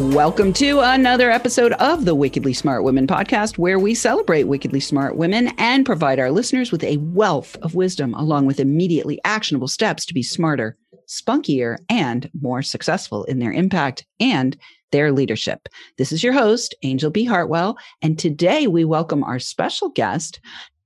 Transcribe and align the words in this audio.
Welcome 0.00 0.54
to 0.54 0.80
another 0.80 1.30
episode 1.30 1.74
of 1.74 2.06
the 2.06 2.14
Wickedly 2.14 2.54
Smart 2.54 2.84
Women 2.84 3.06
podcast, 3.06 3.58
where 3.58 3.78
we 3.78 3.94
celebrate 3.94 4.44
wickedly 4.44 4.80
smart 4.80 5.16
women 5.16 5.48
and 5.58 5.84
provide 5.84 6.18
our 6.18 6.30
listeners 6.30 6.72
with 6.72 6.82
a 6.82 6.96
wealth 6.96 7.54
of 7.56 7.74
wisdom, 7.74 8.14
along 8.14 8.46
with 8.46 8.60
immediately 8.60 9.20
actionable 9.24 9.68
steps 9.68 10.06
to 10.06 10.14
be 10.14 10.22
smarter, 10.22 10.78
spunkier, 11.06 11.76
and 11.90 12.30
more 12.40 12.62
successful 12.62 13.24
in 13.24 13.40
their 13.40 13.52
impact 13.52 14.06
and 14.18 14.56
their 14.90 15.12
leadership. 15.12 15.68
This 15.98 16.12
is 16.12 16.24
your 16.24 16.32
host, 16.32 16.74
Angel 16.82 17.10
B. 17.10 17.26
Hartwell, 17.26 17.76
and 18.00 18.18
today 18.18 18.68
we 18.68 18.86
welcome 18.86 19.22
our 19.22 19.38
special 19.38 19.90
guest, 19.90 20.40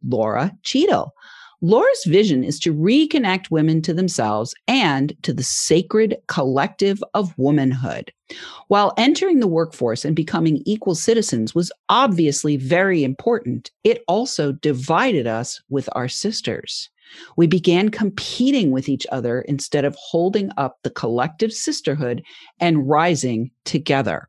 Laura 0.05 0.51
Cheadle. 0.65 1.15
Laura's 1.61 2.05
vision 2.05 2.45
is 2.45 2.59
to 2.59 2.75
reconnect 2.75 3.51
women 3.51 3.81
to 3.81 3.95
themselves 3.95 4.55
and 4.67 5.17
to 5.23 5.33
the 5.33 5.45
sacred 5.45 6.17
collective 6.27 7.03
of 7.15 7.33
womanhood. 7.39 8.13
While 8.69 8.95
entering 8.97 9.41
the 9.41 9.47
workforce 9.47 10.05
and 10.05 10.17
becoming 10.17 10.63
equal 10.65 10.95
citizens 10.95 11.55
was 11.55 11.71
obviously 11.89 12.57
very 12.57 13.05
important, 13.05 13.71
it 13.85 14.03
also 14.09 14.53
divided 14.53 15.27
us 15.27 15.61
with 15.69 15.89
our 15.93 16.09
sisters. 16.09 16.89
We 17.37 17.47
began 17.47 17.91
competing 17.91 18.71
with 18.71 18.89
each 18.89 19.07
other 19.13 19.43
instead 19.43 19.85
of 19.85 19.95
holding 19.97 20.51
up 20.57 20.79
the 20.83 20.91
collective 20.91 21.53
sisterhood 21.53 22.23
and 22.61 22.89
rising 22.89 23.51
together. 23.65 24.29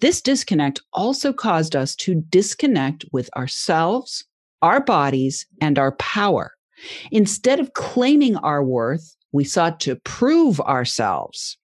This 0.00 0.20
disconnect 0.20 0.80
also 0.92 1.32
caused 1.32 1.76
us 1.76 1.94
to 1.96 2.14
disconnect 2.14 3.04
with 3.12 3.28
ourselves, 3.36 4.24
our 4.60 4.82
bodies, 4.82 5.46
and 5.60 5.78
our 5.78 5.92
power. 5.96 6.52
Instead 7.10 7.60
of 7.60 7.74
claiming 7.74 8.36
our 8.36 8.64
worth, 8.64 9.16
we 9.32 9.44
sought 9.44 9.80
to 9.80 9.96
prove 9.96 10.60
ourselves. 10.60 11.58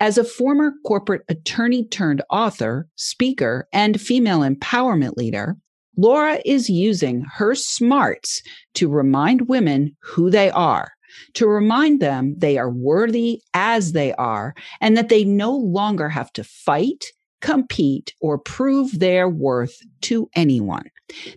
As 0.00 0.18
a 0.18 0.24
former 0.24 0.72
corporate 0.84 1.22
attorney 1.28 1.84
turned 1.84 2.22
author, 2.30 2.88
speaker, 2.96 3.68
and 3.72 4.00
female 4.00 4.40
empowerment 4.40 5.16
leader, 5.16 5.56
Laura 5.96 6.40
is 6.44 6.68
using 6.68 7.24
her 7.34 7.54
smarts 7.54 8.42
to 8.74 8.88
remind 8.88 9.48
women 9.48 9.96
who 10.02 10.30
they 10.30 10.50
are, 10.50 10.92
to 11.34 11.46
remind 11.46 12.00
them 12.00 12.34
they 12.36 12.58
are 12.58 12.70
worthy 12.70 13.40
as 13.54 13.92
they 13.92 14.12
are, 14.14 14.54
and 14.80 14.96
that 14.96 15.08
they 15.08 15.24
no 15.24 15.56
longer 15.56 16.08
have 16.08 16.30
to 16.34 16.44
fight, 16.44 17.06
compete, 17.40 18.12
or 18.20 18.38
prove 18.38 18.98
their 18.98 19.28
worth 19.28 19.78
to 20.02 20.28
anyone. 20.34 20.90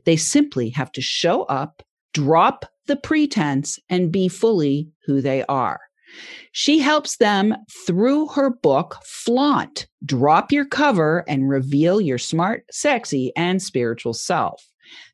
They 0.06 0.18
simply 0.18 0.70
have 0.72 0.92
to 0.94 1.02
show 1.02 1.44
up, 1.44 1.82
drop 2.14 2.66
the 2.88 2.98
pretense 2.98 3.80
and 3.90 4.12
be 4.12 4.28
fully 4.28 4.90
who 5.06 5.22
they 5.22 5.46
are. 5.46 5.80
She 6.52 6.80
helps 6.80 7.18
them 7.18 7.56
through 7.86 8.28
her 8.30 8.50
book, 8.50 8.98
Flaunt, 9.06 9.88
Drop 10.06 10.52
Your 10.52 10.66
Cover 10.66 11.24
and 11.28 11.50
Reveal 11.50 12.02
Your 12.02 12.18
Smart, 12.18 12.66
Sexy, 12.72 13.32
and 13.36 13.62
Spiritual 13.62 14.14
Self. 14.14 14.64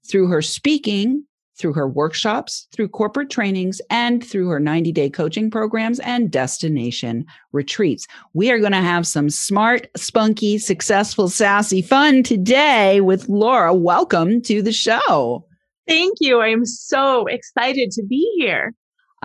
Through 0.09 0.27
her 0.27 0.41
speaking, 0.41 1.25
through 1.57 1.73
her 1.73 1.87
workshops, 1.87 2.67
through 2.73 2.89
corporate 2.89 3.29
trainings, 3.29 3.81
and 3.89 4.25
through 4.25 4.49
her 4.49 4.59
90 4.59 4.91
day 4.91 5.09
coaching 5.09 5.49
programs 5.49 5.99
and 6.01 6.31
destination 6.31 7.25
retreats. 7.51 8.07
We 8.33 8.51
are 8.51 8.59
going 8.59 8.73
to 8.73 8.81
have 8.81 9.07
some 9.07 9.29
smart, 9.29 9.87
spunky, 9.95 10.57
successful, 10.57 11.29
sassy 11.29 11.81
fun 11.81 12.23
today 12.23 13.01
with 13.01 13.29
Laura. 13.29 13.73
Welcome 13.73 14.41
to 14.43 14.61
the 14.61 14.73
show. 14.73 15.45
Thank 15.87 16.17
you. 16.19 16.39
I 16.41 16.47
am 16.47 16.65
so 16.65 17.25
excited 17.27 17.91
to 17.91 18.03
be 18.03 18.31
here. 18.37 18.73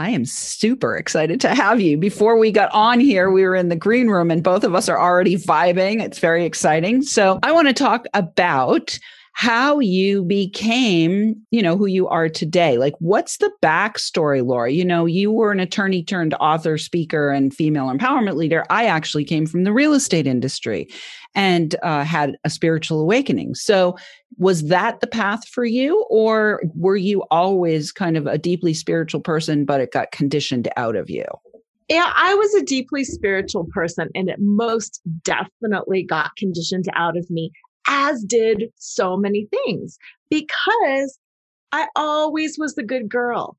I 0.01 0.09
am 0.09 0.25
super 0.25 0.97
excited 0.97 1.43
to 1.43 1.55
have 1.55 1.79
you. 1.79 1.99
Before 1.99 2.39
we 2.39 2.51
got 2.53 2.73
on 2.73 3.01
here, 3.01 3.31
we 3.31 3.43
were 3.43 3.55
in 3.55 3.69
the 3.69 3.77
green 3.77 4.09
room 4.09 4.31
and 4.31 4.43
both 4.43 4.65
of 4.65 4.75
us 4.75 4.89
are 4.89 4.99
already 4.99 5.37
vibing. 5.37 6.03
It's 6.03 6.19
very 6.19 6.47
exciting. 6.47 7.03
So, 7.03 7.39
I 7.43 7.53
want 7.53 7.69
to 7.69 7.75
talk 7.75 8.07
about 8.15 8.99
how 9.33 9.79
you 9.79 10.25
became, 10.25 11.37
you 11.51 11.63
know, 11.63 11.77
who 11.77 11.87
you 11.87 12.09
are 12.09 12.29
today. 12.29 12.77
Like, 12.79 12.95
what's 12.99 13.39
the 13.39 13.51
backstory, 13.63 14.45
Laura? 14.45 14.71
You 14.71 14.85
know, 14.85 15.07
you 15.07 15.31
were 15.31 15.53
an 15.53 15.61
attorney 15.61 16.03
turned 16.03 16.35
author, 16.35 16.77
speaker, 16.77 17.31
and 17.31 17.55
female 17.55 17.87
empowerment 17.87 18.35
leader. 18.35 18.65
I 18.71 18.87
actually 18.87 19.25
came 19.25 19.47
from 19.47 19.65
the 19.65 19.73
real 19.73 19.93
estate 19.93 20.27
industry 20.27 20.89
and 21.35 21.77
uh, 21.83 22.05
had 22.05 22.37
a 22.45 22.51
spiritual 22.51 23.01
awakening. 23.01 23.55
So, 23.55 23.97
was 24.39 24.69
that 24.69 25.01
the 25.01 25.07
path 25.07 25.47
for 25.49 25.65
you, 25.65 26.05
or 26.09 26.63
were 26.75 26.97
you 26.97 27.23
always 27.31 27.93
kind 27.93 28.17
of 28.17 28.27
a 28.27 28.39
deeply 28.39 28.75
spiritual 28.75 29.21
person, 29.21 29.65
but 29.65 29.81
it 29.81 29.93
got 29.93 30.13
conditioned 30.13 30.69
out 30.77 30.97
of 30.97 31.11
you? 31.11 31.25
Yeah, 31.89 32.13
I 32.15 32.35
was 32.35 32.55
a 32.55 32.63
deeply 32.63 33.03
spiritual 33.03 33.67
person, 33.73 34.09
and 34.15 34.29
it 34.29 34.39
most 34.39 35.01
definitely 35.25 36.05
got 36.05 36.37
conditioned 36.37 36.85
out 36.95 37.17
of 37.17 37.29
me, 37.31 37.51
as 37.91 38.25
did 38.25 38.71
so 38.77 39.19
many 39.19 39.47
things, 39.51 39.99
because 40.31 41.19
I 41.73 41.89
always 41.95 42.57
was 42.59 42.75
the 42.75 42.83
good 42.83 43.11
girl. 43.11 43.59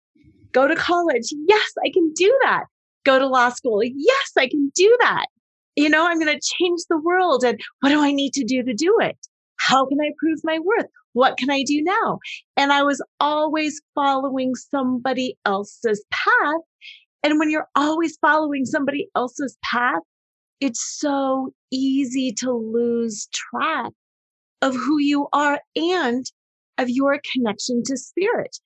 Go 0.52 0.68
to 0.68 0.76
college. 0.76 1.32
Yes, 1.48 1.72
I 1.86 1.92
can 1.94 2.12
do 2.16 2.36
that. 2.44 2.64
Go 3.06 3.20
to 3.20 3.28
law 3.28 3.50
school. 3.50 3.82
Yes, 3.84 4.32
I 4.38 4.48
can 4.48 4.72
do 4.76 4.98
that 5.02 5.28
you 5.76 5.90
know, 5.90 6.08
I'm 6.08 6.20
going 6.20 6.34
to 6.34 6.56
change 6.58 6.82
the 6.90 6.98
world. 6.98 7.44
And 7.44 7.60
what 7.80 7.90
do 7.90 8.02
I 8.02 8.12
need 8.12 8.34
to 8.34 8.44
do 8.44 8.64
to 8.64 8.74
do 8.74 8.98
it? 9.00 9.18
How 9.58 9.86
can 9.86 10.00
I 10.02 10.12
prove 10.18 10.40
my 10.44 10.60
worth? 10.60 10.90
What 11.14 11.38
can 11.38 11.50
I 11.50 11.64
do 11.64 11.82
now? 11.84 12.20
And 12.58 12.72
I 12.72 12.84
was 12.84 13.02
always 13.20 13.82
following 13.96 14.56
somebody 14.56 15.38
else's 15.46 16.04
path. 16.12 16.62
And 17.24 17.38
when 17.38 17.52
you're 17.52 17.68
always 17.76 18.18
following 18.22 18.66
somebody 18.66 19.10
else's 19.16 19.58
path, 19.64 20.02
it's 20.60 20.84
so 21.00 21.54
easy 21.72 22.32
to 22.34 22.52
lose 22.52 23.28
track 23.32 23.92
of 24.62 24.76
who 24.76 25.00
you 25.00 25.28
are 25.34 25.60
and 25.76 26.26
of 26.78 26.90
your 26.90 27.20
connection 27.34 27.84
to 27.86 27.98
spirit. 27.98 28.58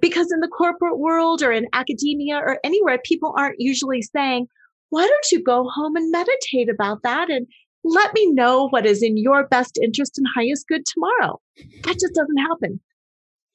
Because 0.00 0.32
in 0.32 0.40
the 0.40 0.48
corporate 0.48 0.98
world 0.98 1.42
or 1.42 1.52
in 1.52 1.66
academia 1.72 2.36
or 2.36 2.58
anywhere, 2.64 2.98
people 3.04 3.32
aren't 3.36 3.60
usually 3.60 4.02
saying, 4.02 4.48
why 4.90 5.06
don't 5.06 5.32
you 5.32 5.42
go 5.42 5.68
home 5.68 5.96
and 5.96 6.10
meditate 6.10 6.68
about 6.68 7.02
that 7.02 7.30
and 7.30 7.46
let 7.84 8.12
me 8.14 8.30
know 8.32 8.68
what 8.68 8.86
is 8.86 9.02
in 9.02 9.16
your 9.16 9.46
best 9.46 9.78
interest 9.82 10.18
and 10.18 10.26
highest 10.34 10.66
good 10.68 10.82
tomorrow? 10.86 11.40
That 11.84 11.98
just 12.00 12.14
doesn't 12.14 12.38
happen. 12.38 12.80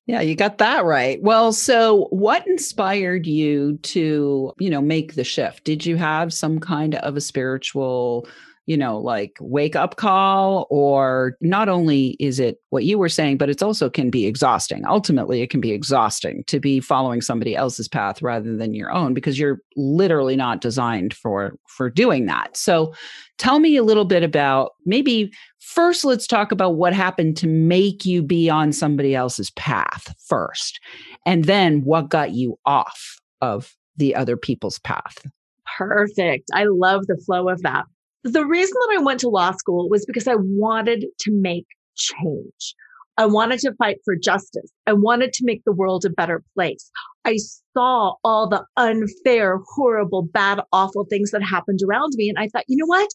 Yeah, 0.06 0.22
you 0.22 0.36
got 0.36 0.58
that 0.58 0.86
right. 0.86 1.22
Well, 1.22 1.54
so 1.54 2.08
what 2.10 2.48
inspired 2.48 3.28
you 3.28 3.78
to, 3.78 4.54
you 4.58 4.70
know, 4.70 4.82
make 4.82 5.14
the 5.14 5.24
shift? 5.24 5.66
Did 5.66 5.86
you 5.86 5.98
have 5.98 6.34
some 6.34 6.60
kind 6.60 6.96
of 6.96 7.16
a 7.16 7.22
spiritual 7.22 8.28
you 8.70 8.78
know, 8.78 9.00
like 9.00 9.36
wake 9.42 9.76
up 9.76 9.96
call, 9.96 10.68
or 10.70 11.36
not 11.42 11.68
only 11.70 12.10
is 12.20 12.40
it 12.40 12.62
what 12.70 12.84
you 12.84 13.00
were 13.00 13.10
saying, 13.10 13.40
but 13.40 13.50
it's 13.50 13.64
also 13.64 13.90
can 13.90 14.12
be 14.12 14.28
exhausting. 14.28 14.86
Ultimately, 14.86 15.42
it 15.42 15.50
can 15.50 15.60
be 15.60 15.72
exhausting 15.72 16.44
to 16.46 16.60
be 16.60 16.80
following 16.80 17.20
somebody 17.20 17.56
else's 17.56 17.88
path 17.88 18.22
rather 18.22 18.56
than 18.56 18.76
your 18.76 18.92
own 18.92 19.16
because 19.16 19.40
you're 19.40 19.60
literally 19.76 20.36
not 20.36 20.62
designed 20.62 21.16
for 21.16 21.58
for 21.68 21.90
doing 21.90 22.28
that. 22.28 22.56
So 22.56 22.94
tell 23.40 23.58
me 23.58 23.76
a 23.76 23.82
little 23.82 24.06
bit 24.06 24.22
about 24.22 24.74
maybe 24.86 25.34
first 25.58 26.06
let's 26.06 26.28
talk 26.28 26.52
about 26.52 26.76
what 26.76 26.94
happened 26.94 27.38
to 27.38 27.48
make 27.48 28.06
you 28.06 28.22
be 28.22 28.52
on 28.52 28.72
somebody 28.72 29.16
else's 29.16 29.50
path 29.52 30.14
first 30.28 30.80
and 31.26 31.46
then 31.46 31.82
what 31.86 32.10
got 32.10 32.34
you 32.34 32.60
off 32.68 33.20
of 33.42 33.76
the 33.98 34.14
other 34.14 34.38
people's 34.38 34.78
path 34.80 35.26
perfect 35.78 36.50
i 36.54 36.66
love 36.66 37.06
the 37.08 37.18
flow 37.26 37.50
of 37.50 37.62
that 37.62 37.86
the 38.24 38.46
reason 38.46 38.74
that 38.74 38.98
I 39.00 39.04
went 39.04 39.20
to 39.22 39.30
law 39.30 39.52
school 39.52 39.90
was 39.90 40.06
because 40.06 40.28
I 40.28 40.36
wanted 40.36 41.06
to 41.20 41.32
make 41.32 41.66
change. 41.96 42.76
I 43.18 43.26
wanted 43.26 43.60
to 43.60 43.74
fight 43.74 43.98
for 44.06 44.16
justice. 44.16 44.72
I 44.88 44.94
wanted 44.94 45.34
to 45.34 45.46
make 45.46 45.64
the 45.66 45.74
world 45.74 46.06
a 46.06 46.10
better 46.10 46.42
place. 46.56 46.90
I 47.26 47.38
saw 47.74 48.14
all 48.24 48.48
the 48.48 48.64
unfair, 48.78 49.60
horrible, 49.76 50.22
bad, 50.22 50.62
awful 50.72 51.06
things 51.10 51.32
that 51.32 51.44
happened 51.44 51.80
around 51.86 52.14
me. 52.16 52.30
And 52.30 52.40
I 52.40 52.48
thought, 52.48 52.64
you 52.68 52.78
know 52.78 52.86
what? 52.86 53.10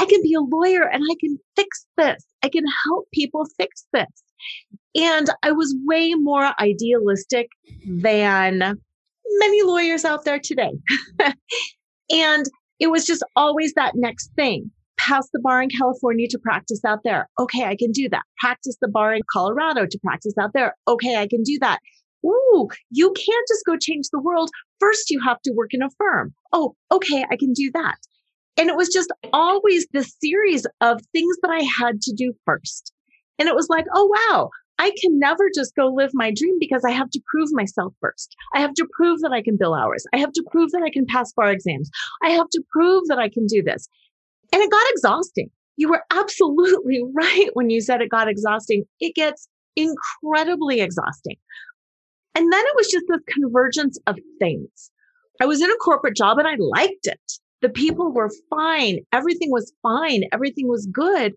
I 0.00 0.06
can 0.06 0.20
be 0.22 0.34
a 0.34 0.40
lawyer 0.40 0.82
and 0.82 1.02
I 1.08 1.14
can 1.20 1.38
fix 1.54 1.86
this. 1.96 2.24
I 2.42 2.48
can 2.48 2.64
help 2.86 3.06
people 3.14 3.46
fix 3.56 3.86
this. 3.92 4.06
And 4.96 5.30
I 5.42 5.52
was 5.52 5.76
way 5.84 6.14
more 6.14 6.52
idealistic 6.60 7.48
than 7.88 8.58
many 8.58 9.62
lawyers 9.62 10.04
out 10.04 10.24
there 10.24 10.40
today. 10.40 10.72
and 12.10 12.46
it 12.78 12.90
was 12.90 13.06
just 13.06 13.24
always 13.34 13.72
that 13.74 13.92
next 13.94 14.30
thing 14.36 14.70
pass 14.98 15.28
the 15.32 15.40
bar 15.40 15.62
in 15.62 15.68
California 15.68 16.26
to 16.28 16.38
practice 16.38 16.84
out 16.84 17.00
there. 17.04 17.28
Okay, 17.38 17.64
I 17.64 17.76
can 17.76 17.92
do 17.92 18.08
that. 18.08 18.22
Practice 18.38 18.76
the 18.80 18.88
bar 18.88 19.14
in 19.14 19.22
Colorado 19.30 19.86
to 19.86 19.98
practice 20.02 20.34
out 20.40 20.52
there. 20.52 20.74
Okay, 20.88 21.16
I 21.16 21.26
can 21.28 21.42
do 21.42 21.58
that. 21.60 21.78
Ooh, 22.24 22.68
you 22.90 23.12
can't 23.12 23.48
just 23.48 23.64
go 23.66 23.76
change 23.76 24.06
the 24.10 24.20
world. 24.20 24.50
First, 24.80 25.10
you 25.10 25.20
have 25.20 25.40
to 25.42 25.52
work 25.52 25.72
in 25.72 25.82
a 25.82 25.90
firm. 25.98 26.34
Oh, 26.52 26.74
okay, 26.90 27.24
I 27.30 27.36
can 27.36 27.52
do 27.52 27.70
that. 27.74 27.96
And 28.56 28.68
it 28.68 28.76
was 28.76 28.88
just 28.88 29.12
always 29.32 29.86
this 29.92 30.16
series 30.20 30.66
of 30.80 31.00
things 31.12 31.36
that 31.42 31.50
I 31.50 31.62
had 31.62 32.00
to 32.02 32.14
do 32.14 32.32
first. 32.44 32.92
And 33.38 33.48
it 33.48 33.54
was 33.54 33.68
like, 33.68 33.84
oh, 33.94 34.10
wow, 34.30 34.50
I 34.78 34.92
can 35.00 35.18
never 35.18 35.50
just 35.54 35.74
go 35.74 35.88
live 35.88 36.10
my 36.12 36.32
dream 36.34 36.56
because 36.60 36.84
I 36.84 36.90
have 36.90 37.10
to 37.10 37.20
prove 37.30 37.48
myself 37.52 37.94
first. 38.00 38.34
I 38.54 38.60
have 38.60 38.74
to 38.74 38.86
prove 38.92 39.20
that 39.20 39.32
I 39.32 39.42
can 39.42 39.56
bill 39.56 39.74
hours. 39.74 40.04
I 40.12 40.18
have 40.18 40.32
to 40.32 40.44
prove 40.50 40.70
that 40.72 40.82
I 40.82 40.90
can 40.90 41.06
pass 41.06 41.32
bar 41.32 41.50
exams. 41.50 41.90
I 42.22 42.30
have 42.30 42.48
to 42.50 42.62
prove 42.70 43.04
that 43.08 43.18
I 43.18 43.28
can 43.28 43.46
do 43.46 43.62
this. 43.62 43.88
And 44.52 44.62
it 44.62 44.70
got 44.70 44.90
exhausting. 44.90 45.50
You 45.76 45.90
were 45.90 46.02
absolutely 46.10 47.02
right 47.14 47.48
when 47.54 47.70
you 47.70 47.80
said 47.80 48.00
it 48.00 48.10
got 48.10 48.28
exhausting. 48.28 48.84
It 49.00 49.14
gets 49.14 49.48
incredibly 49.76 50.80
exhausting. 50.80 51.36
And 52.34 52.52
then 52.52 52.64
it 52.64 52.76
was 52.76 52.88
just 52.88 53.06
this 53.08 53.22
convergence 53.28 53.98
of 54.06 54.18
things. 54.38 54.90
I 55.40 55.46
was 55.46 55.62
in 55.62 55.70
a 55.70 55.76
corporate 55.76 56.16
job 56.16 56.38
and 56.38 56.48
I 56.48 56.56
liked 56.58 57.06
it. 57.06 57.20
The 57.62 57.68
people 57.70 58.12
were 58.12 58.30
fine. 58.50 58.98
Everything 59.12 59.50
was 59.50 59.72
fine. 59.82 60.24
Everything 60.32 60.68
was 60.68 60.86
good, 60.92 61.34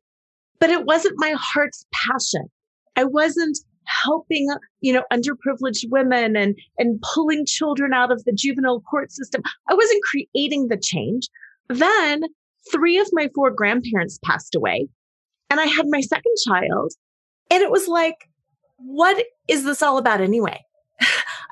but 0.60 0.70
it 0.70 0.86
wasn't 0.86 1.16
my 1.18 1.34
heart's 1.38 1.86
passion. 1.94 2.50
I 3.00 3.06
wasn't 3.06 3.58
helping, 3.86 4.50
you 4.82 4.92
know, 4.92 5.04
underprivileged 5.12 5.90
women 5.90 6.36
and, 6.36 6.54
and 6.78 7.02
pulling 7.14 7.46
children 7.46 7.94
out 7.94 8.12
of 8.12 8.26
the 8.26 8.34
juvenile 8.34 8.82
court 8.82 9.10
system. 9.10 9.42
I 9.70 9.74
wasn't 9.74 10.02
creating 10.04 10.68
the 10.68 10.78
change. 10.78 11.30
Then 11.70 12.24
three 12.74 13.00
of 13.00 13.08
my 13.14 13.30
four 13.34 13.52
grandparents 13.52 14.20
passed 14.26 14.54
away 14.54 14.90
and 15.50 15.62
I 15.62 15.66
had 15.66 15.86
my 15.88 16.02
second 16.02 16.36
child. 16.46 16.92
And 17.50 17.64
it 17.64 17.72
was 17.72 17.88
like, 17.88 18.30
what 18.76 19.26
is 19.48 19.64
this 19.64 19.82
all 19.82 19.98
about 19.98 20.20
anyway? 20.20 20.60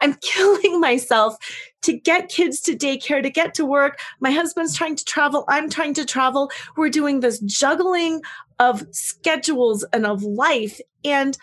I'm 0.02 0.14
killing 0.22 0.80
myself 0.80 1.36
to 1.84 1.94
get 1.94 2.30
kids 2.30 2.60
to 2.62 2.76
daycare, 2.76 3.24
to 3.24 3.30
get 3.30 3.54
to 3.56 3.66
work. 3.66 4.00
My 4.20 4.32
husband's 4.32 4.76
trying 4.76 4.96
to 4.96 5.06
travel. 5.06 5.46
I'm 5.48 5.70
trying 5.70 5.94
to 5.96 6.06
travel. 6.06 6.52
We're 6.76 6.90
doing 6.90 7.20
this 7.20 7.40
juggling 7.40 8.22
of 8.60 8.86
schedules 8.92 9.86
and 9.94 10.06
of 10.06 10.24
life. 10.24 10.80
And 11.06 11.38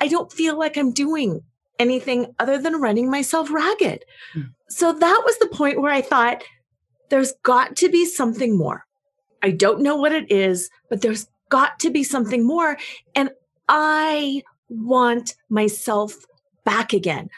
I 0.00 0.08
don't 0.08 0.32
feel 0.32 0.58
like 0.58 0.76
I'm 0.76 0.92
doing 0.92 1.42
anything 1.78 2.34
other 2.38 2.58
than 2.58 2.80
running 2.80 3.10
myself 3.10 3.50
ragged. 3.50 4.04
Mm. 4.34 4.50
So 4.68 4.92
that 4.92 5.22
was 5.24 5.38
the 5.38 5.48
point 5.48 5.80
where 5.80 5.92
I 5.92 6.02
thought, 6.02 6.42
there's 7.08 7.32
got 7.42 7.76
to 7.76 7.88
be 7.88 8.04
something 8.04 8.56
more. 8.56 8.84
I 9.42 9.50
don't 9.50 9.80
know 9.80 9.96
what 9.96 10.12
it 10.12 10.30
is, 10.30 10.68
but 10.90 11.02
there's 11.02 11.28
got 11.50 11.78
to 11.80 11.90
be 11.90 12.02
something 12.02 12.44
more. 12.44 12.76
And 13.14 13.30
I 13.68 14.42
want 14.68 15.36
myself 15.48 16.14
back 16.64 16.92
again. 16.92 17.30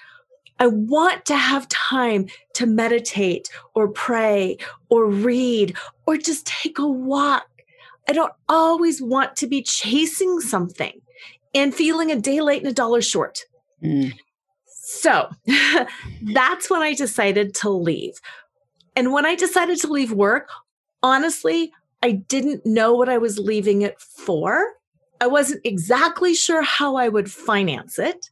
I 0.58 0.66
want 0.66 1.24
to 1.26 1.36
have 1.36 1.68
time 1.68 2.26
to 2.54 2.66
meditate 2.66 3.48
or 3.74 3.88
pray 3.88 4.58
or 4.88 5.06
read 5.06 5.76
or 6.06 6.16
just 6.16 6.46
take 6.46 6.78
a 6.78 6.88
walk. 6.88 7.46
I 8.08 8.12
don't 8.12 8.32
always 8.48 9.00
want 9.00 9.36
to 9.36 9.46
be 9.46 9.62
chasing 9.62 10.40
something 10.40 11.00
and 11.54 11.74
feeling 11.74 12.10
a 12.10 12.16
day 12.16 12.40
late 12.40 12.62
and 12.62 12.70
a 12.70 12.74
dollar 12.74 13.02
short. 13.02 13.40
Mm. 13.82 14.14
So 14.66 15.28
that's 16.22 16.70
when 16.70 16.82
I 16.82 16.94
decided 16.94 17.54
to 17.56 17.70
leave. 17.70 18.14
And 18.96 19.12
when 19.12 19.26
I 19.26 19.34
decided 19.36 19.78
to 19.82 19.88
leave 19.88 20.12
work, 20.12 20.48
honestly, 21.02 21.72
I 22.02 22.12
didn't 22.12 22.64
know 22.64 22.94
what 22.94 23.08
I 23.08 23.18
was 23.18 23.38
leaving 23.38 23.82
it 23.82 24.00
for. 24.00 24.72
I 25.20 25.26
wasn't 25.26 25.60
exactly 25.64 26.34
sure 26.34 26.62
how 26.62 26.96
I 26.96 27.08
would 27.08 27.30
finance 27.30 27.98
it, 27.98 28.30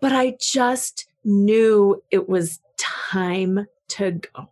but 0.00 0.12
I 0.12 0.36
just 0.40 1.06
knew 1.24 2.02
it 2.10 2.28
was 2.28 2.60
time 2.78 3.66
to 3.88 4.12
go. 4.12 4.48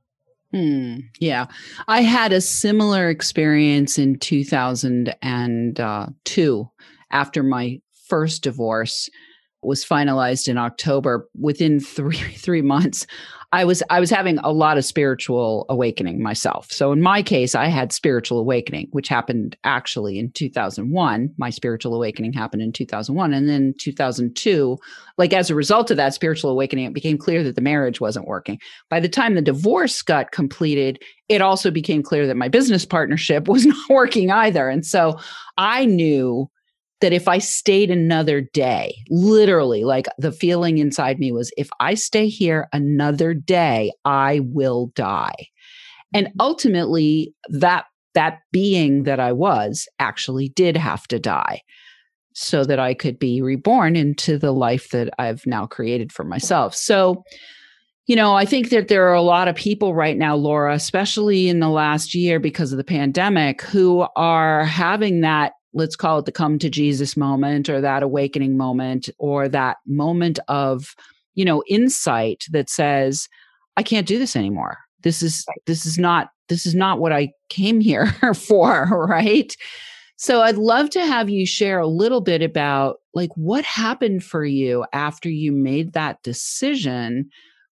Hmm. 0.52 0.96
Yeah. 1.20 1.46
I 1.86 2.02
had 2.02 2.32
a 2.32 2.40
similar 2.40 3.08
experience 3.08 3.98
in 3.98 4.18
2002 4.18 6.70
after 7.12 7.42
my 7.42 7.80
first 8.08 8.42
divorce 8.42 9.10
was 9.62 9.84
finalized 9.84 10.48
in 10.48 10.56
October. 10.58 11.28
Within 11.38 11.78
three 11.80 12.16
three 12.36 12.62
months, 12.62 13.06
I 13.52 13.64
was 13.64 13.82
I 13.90 13.98
was 13.98 14.10
having 14.10 14.38
a 14.38 14.52
lot 14.52 14.78
of 14.78 14.84
spiritual 14.84 15.66
awakening 15.68 16.22
myself. 16.22 16.70
So 16.70 16.92
in 16.92 17.02
my 17.02 17.20
case, 17.20 17.56
I 17.56 17.66
had 17.66 17.92
spiritual 17.92 18.38
awakening, 18.38 18.86
which 18.92 19.08
happened 19.08 19.56
actually 19.64 20.20
in 20.20 20.30
2001. 20.30 21.34
My 21.36 21.50
spiritual 21.50 21.94
awakening 21.94 22.32
happened 22.32 22.62
in 22.62 22.72
2001 22.72 23.32
and 23.32 23.48
then 23.48 23.74
2002, 23.78 24.78
like 25.18 25.32
as 25.32 25.50
a 25.50 25.56
result 25.56 25.90
of 25.90 25.96
that 25.96 26.14
spiritual 26.14 26.50
awakening, 26.50 26.84
it 26.84 26.94
became 26.94 27.18
clear 27.18 27.42
that 27.42 27.56
the 27.56 27.60
marriage 27.60 28.00
wasn't 28.00 28.28
working. 28.28 28.60
By 28.88 29.00
the 29.00 29.08
time 29.08 29.34
the 29.34 29.42
divorce 29.42 30.00
got 30.00 30.30
completed, 30.30 31.02
it 31.28 31.42
also 31.42 31.72
became 31.72 32.04
clear 32.04 32.28
that 32.28 32.36
my 32.36 32.48
business 32.48 32.86
partnership 32.86 33.48
was 33.48 33.66
not 33.66 33.90
working 33.90 34.30
either. 34.30 34.68
And 34.68 34.86
so 34.86 35.18
I 35.58 35.86
knew 35.86 36.48
that 37.00 37.12
if 37.12 37.28
I 37.28 37.38
stayed 37.38 37.90
another 37.90 38.40
day, 38.40 38.94
literally, 39.08 39.84
like 39.84 40.06
the 40.18 40.32
feeling 40.32 40.78
inside 40.78 41.18
me 41.18 41.32
was 41.32 41.50
if 41.56 41.68
I 41.80 41.94
stay 41.94 42.28
here 42.28 42.68
another 42.72 43.34
day, 43.34 43.92
I 44.04 44.40
will 44.44 44.92
die. 44.94 45.48
And 46.14 46.26
mm-hmm. 46.26 46.40
ultimately, 46.40 47.34
that 47.48 47.86
that 48.14 48.40
being 48.52 49.04
that 49.04 49.20
I 49.20 49.32
was 49.32 49.88
actually 49.98 50.48
did 50.48 50.76
have 50.76 51.06
to 51.08 51.18
die 51.18 51.62
so 52.32 52.64
that 52.64 52.78
I 52.78 52.94
could 52.94 53.18
be 53.18 53.42
reborn 53.42 53.96
into 53.96 54.38
the 54.38 54.52
life 54.52 54.90
that 54.90 55.10
I've 55.18 55.46
now 55.46 55.66
created 55.66 56.12
for 56.12 56.24
myself. 56.24 56.74
So, 56.74 57.24
you 58.06 58.16
know, 58.16 58.34
I 58.34 58.44
think 58.44 58.70
that 58.70 58.88
there 58.88 59.08
are 59.08 59.14
a 59.14 59.22
lot 59.22 59.46
of 59.46 59.54
people 59.54 59.94
right 59.94 60.16
now, 60.16 60.34
Laura, 60.34 60.74
especially 60.74 61.48
in 61.48 61.60
the 61.60 61.68
last 61.68 62.14
year 62.14 62.40
because 62.40 62.72
of 62.72 62.78
the 62.78 62.84
pandemic, 62.84 63.62
who 63.62 64.06
are 64.16 64.64
having 64.64 65.20
that 65.20 65.52
let's 65.72 65.96
call 65.96 66.18
it 66.18 66.24
the 66.24 66.32
come 66.32 66.58
to 66.58 66.70
Jesus 66.70 67.16
moment 67.16 67.68
or 67.68 67.80
that 67.80 68.02
awakening 68.02 68.56
moment 68.56 69.08
or 69.18 69.48
that 69.48 69.78
moment 69.86 70.38
of, 70.48 70.94
you 71.34 71.44
know, 71.44 71.62
insight 71.68 72.44
that 72.50 72.68
says, 72.68 73.28
I 73.76 73.82
can't 73.82 74.06
do 74.06 74.18
this 74.18 74.36
anymore. 74.36 74.78
This 75.02 75.22
is 75.22 75.44
this 75.66 75.86
is 75.86 75.98
not 75.98 76.30
this 76.48 76.66
is 76.66 76.74
not 76.74 76.98
what 76.98 77.12
I 77.12 77.30
came 77.48 77.80
here 77.80 78.06
for, 78.34 79.06
right? 79.08 79.54
So 80.16 80.42
I'd 80.42 80.58
love 80.58 80.90
to 80.90 81.06
have 81.06 81.30
you 81.30 81.46
share 81.46 81.78
a 81.78 81.86
little 81.86 82.20
bit 82.20 82.42
about 82.42 82.98
like 83.14 83.30
what 83.36 83.64
happened 83.64 84.22
for 84.22 84.44
you 84.44 84.84
after 84.92 85.30
you 85.30 85.50
made 85.50 85.94
that 85.94 86.22
decision 86.22 87.30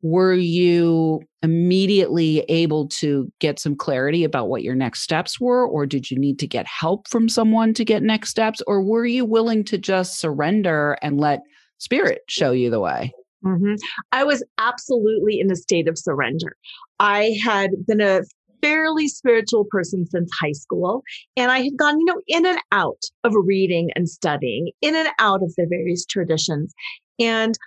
were 0.01 0.33
you 0.33 1.21
immediately 1.43 2.39
able 2.49 2.87
to 2.87 3.31
get 3.39 3.59
some 3.59 3.75
clarity 3.75 4.23
about 4.23 4.49
what 4.49 4.63
your 4.63 4.75
next 4.75 5.01
steps 5.01 5.39
were 5.39 5.65
or 5.65 5.85
did 5.85 6.09
you 6.09 6.17
need 6.17 6.39
to 6.39 6.47
get 6.47 6.65
help 6.67 7.07
from 7.07 7.29
someone 7.29 7.73
to 7.73 7.85
get 7.85 8.03
next 8.03 8.29
steps 8.29 8.61
or 8.67 8.81
were 8.81 9.05
you 9.05 9.25
willing 9.25 9.63
to 9.63 9.77
just 9.77 10.19
surrender 10.19 10.97
and 11.01 11.19
let 11.19 11.41
spirit 11.77 12.21
show 12.27 12.51
you 12.51 12.69
the 12.69 12.79
way 12.79 13.11
mm-hmm. 13.45 13.75
i 14.11 14.23
was 14.23 14.43
absolutely 14.57 15.39
in 15.39 15.51
a 15.51 15.55
state 15.55 15.87
of 15.87 15.97
surrender 15.97 16.55
i 16.99 17.35
had 17.43 17.71
been 17.87 18.01
a 18.01 18.21
fairly 18.61 19.07
spiritual 19.07 19.65
person 19.71 20.05
since 20.05 20.29
high 20.39 20.51
school. 20.51 21.03
And 21.35 21.51
I 21.51 21.61
had 21.61 21.77
gone, 21.77 21.99
you 21.99 22.05
know, 22.05 22.21
in 22.27 22.45
and 22.45 22.59
out 22.71 23.01
of 23.23 23.33
reading 23.35 23.89
and 23.95 24.07
studying, 24.07 24.71
in 24.81 24.95
and 24.95 25.09
out 25.19 25.41
of 25.41 25.53
the 25.57 25.65
various 25.67 26.05
traditions. 26.05 26.71
And 27.19 27.57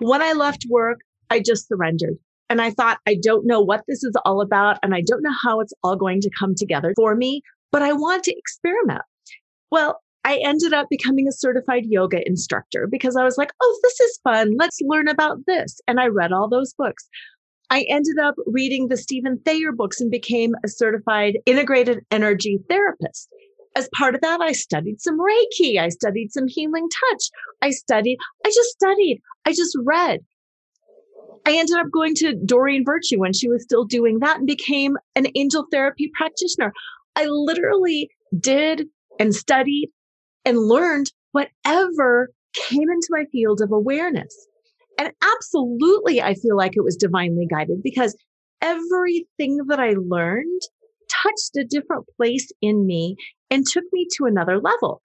when 0.00 0.22
I 0.22 0.32
left 0.32 0.66
work, 0.68 0.98
I 1.32 1.40
just 1.40 1.68
surrendered. 1.68 2.16
And 2.50 2.60
I 2.60 2.70
thought, 2.70 2.98
I 3.08 3.16
don't 3.22 3.46
know 3.46 3.62
what 3.62 3.82
this 3.88 4.04
is 4.04 4.14
all 4.26 4.42
about. 4.42 4.78
And 4.82 4.94
I 4.94 5.00
don't 5.00 5.22
know 5.22 5.34
how 5.42 5.60
it's 5.60 5.72
all 5.82 5.96
going 5.96 6.20
to 6.20 6.30
come 6.38 6.54
together 6.54 6.92
for 6.96 7.16
me, 7.16 7.40
but 7.70 7.80
I 7.80 7.92
want 7.94 8.24
to 8.24 8.36
experiment. 8.36 9.00
Well, 9.70 10.00
I 10.24 10.38
ended 10.44 10.74
up 10.74 10.88
becoming 10.90 11.26
a 11.26 11.32
certified 11.32 11.84
yoga 11.86 12.20
instructor 12.26 12.86
because 12.86 13.16
I 13.16 13.24
was 13.24 13.38
like, 13.38 13.52
oh, 13.62 13.80
this 13.82 13.98
is 14.00 14.20
fun. 14.22 14.52
Let's 14.58 14.78
learn 14.82 15.08
about 15.08 15.38
this. 15.46 15.80
And 15.88 15.98
I 15.98 16.08
read 16.08 16.32
all 16.32 16.48
those 16.48 16.74
books. 16.74 17.08
I 17.70 17.86
ended 17.88 18.18
up 18.22 18.34
reading 18.46 18.88
the 18.88 18.98
Stevan 18.98 19.40
Thayer 19.46 19.72
books 19.72 19.98
and 20.00 20.10
became 20.10 20.54
a 20.62 20.68
certified 20.68 21.38
integrated 21.46 22.00
energy 22.10 22.58
therapist. 22.68 23.30
As 23.74 23.88
part 23.96 24.14
of 24.14 24.20
that, 24.20 24.42
I 24.42 24.52
studied 24.52 25.00
some 25.00 25.18
Reiki. 25.18 25.78
I 25.78 25.88
studied 25.88 26.32
some 26.32 26.46
healing 26.46 26.86
touch. 27.10 27.30
I 27.62 27.70
studied, 27.70 28.18
I 28.44 28.50
just 28.50 28.68
studied. 28.68 29.22
I 29.46 29.52
just 29.52 29.74
read. 29.82 30.20
I 31.46 31.56
ended 31.56 31.76
up 31.76 31.86
going 31.92 32.14
to 32.16 32.34
Doreen 32.34 32.84
Virtue 32.84 33.18
when 33.18 33.32
she 33.32 33.48
was 33.48 33.62
still 33.62 33.84
doing 33.84 34.20
that 34.20 34.38
and 34.38 34.46
became 34.46 34.96
an 35.16 35.26
angel 35.34 35.66
therapy 35.70 36.10
practitioner. 36.14 36.72
I 37.16 37.26
literally 37.26 38.10
did 38.38 38.86
and 39.18 39.34
studied 39.34 39.90
and 40.44 40.58
learned 40.58 41.10
whatever 41.32 42.30
came 42.54 42.88
into 42.90 43.08
my 43.10 43.24
field 43.32 43.60
of 43.60 43.72
awareness. 43.72 44.48
And 44.98 45.12
absolutely, 45.22 46.22
I 46.22 46.34
feel 46.34 46.56
like 46.56 46.76
it 46.76 46.84
was 46.84 46.96
divinely 46.96 47.46
guided 47.50 47.82
because 47.82 48.16
everything 48.60 49.58
that 49.68 49.80
I 49.80 49.94
learned 49.98 50.60
touched 51.22 51.56
a 51.56 51.64
different 51.64 52.06
place 52.16 52.50
in 52.60 52.86
me 52.86 53.16
and 53.50 53.66
took 53.66 53.84
me 53.92 54.06
to 54.16 54.26
another 54.26 54.58
level. 54.60 55.02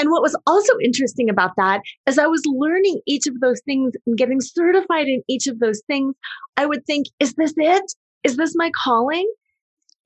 And 0.00 0.10
what 0.10 0.22
was 0.22 0.34
also 0.46 0.72
interesting 0.82 1.28
about 1.28 1.50
that 1.58 1.82
as 2.06 2.18
I 2.18 2.26
was 2.26 2.40
learning 2.46 3.02
each 3.06 3.26
of 3.26 3.38
those 3.40 3.60
things 3.66 3.92
and 4.06 4.16
getting 4.16 4.40
certified 4.40 5.08
in 5.08 5.22
each 5.28 5.46
of 5.46 5.58
those 5.58 5.82
things, 5.86 6.14
I 6.56 6.64
would 6.64 6.86
think, 6.86 7.08
is 7.20 7.34
this 7.34 7.52
it? 7.58 7.92
Is 8.24 8.38
this 8.38 8.54
my 8.56 8.70
calling? 8.82 9.30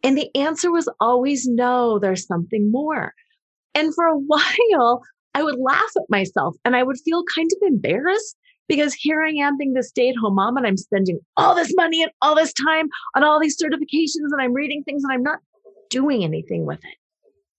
And 0.03 0.19
the 0.19 0.35
answer 0.35 0.73
was 0.73 0.89
always 0.99 1.47
no, 1.47 2.01
there's 2.01 2.27
something 2.27 2.73
more. 2.73 3.15
And 3.77 3.95
for 3.95 4.07
a 4.07 4.19
while, 4.27 5.03
I 5.33 5.45
would 5.45 5.61
laugh 5.61 5.93
at 5.97 6.11
myself 6.11 6.57
and 6.65 6.75
I 6.75 6.83
would 6.83 6.99
feel 7.05 7.23
kind 7.33 7.51
of 7.53 7.69
embarrassed 7.69 8.37
because 8.67 8.95
here 8.95 9.23
I 9.23 9.31
am 9.31 9.57
being 9.57 9.75
the 9.75 9.85
stay 9.85 10.09
at 10.09 10.17
home 10.17 10.35
mom 10.35 10.57
and 10.57 10.67
I'm 10.67 10.77
spending 10.77 11.21
all 11.37 11.55
this 11.55 11.73
money 11.77 12.03
and 12.03 12.11
all 12.21 12.35
this 12.35 12.53
time 12.53 12.89
on 13.15 13.23
all 13.23 13.39
these 13.39 13.57
certifications 13.57 14.33
and 14.33 14.43
I'm 14.43 14.55
reading 14.55 14.83
things 14.83 15.05
and 15.05 15.13
I'm 15.13 15.23
not 15.23 15.39
doing 15.89 16.25
anything 16.25 16.67
with 16.67 16.79
it. 16.79 16.97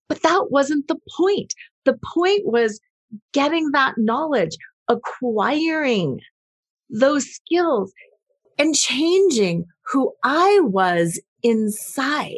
But 0.08 0.22
that 0.24 0.48
wasn't 0.50 0.88
the 0.88 0.98
point. 1.18 1.54
The 1.86 1.98
point 2.14 2.46
was 2.46 2.80
getting 3.34 3.72
that 3.72 3.98
knowledge, 3.98 4.56
acquiring 4.88 6.22
those 6.90 7.26
skills 7.26 7.92
and 8.58 8.76
changing 8.76 9.66
who 9.92 10.14
I 10.24 10.60
was 10.62 11.20
inside. 11.44 12.38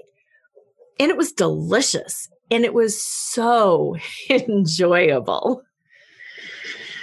And 1.00 1.12
it 1.12 1.18
was 1.18 1.32
delicious 1.32 2.30
and 2.50 2.64
it 2.64 2.74
was 2.74 3.02
so 3.02 3.98
enjoyable. 4.30 5.64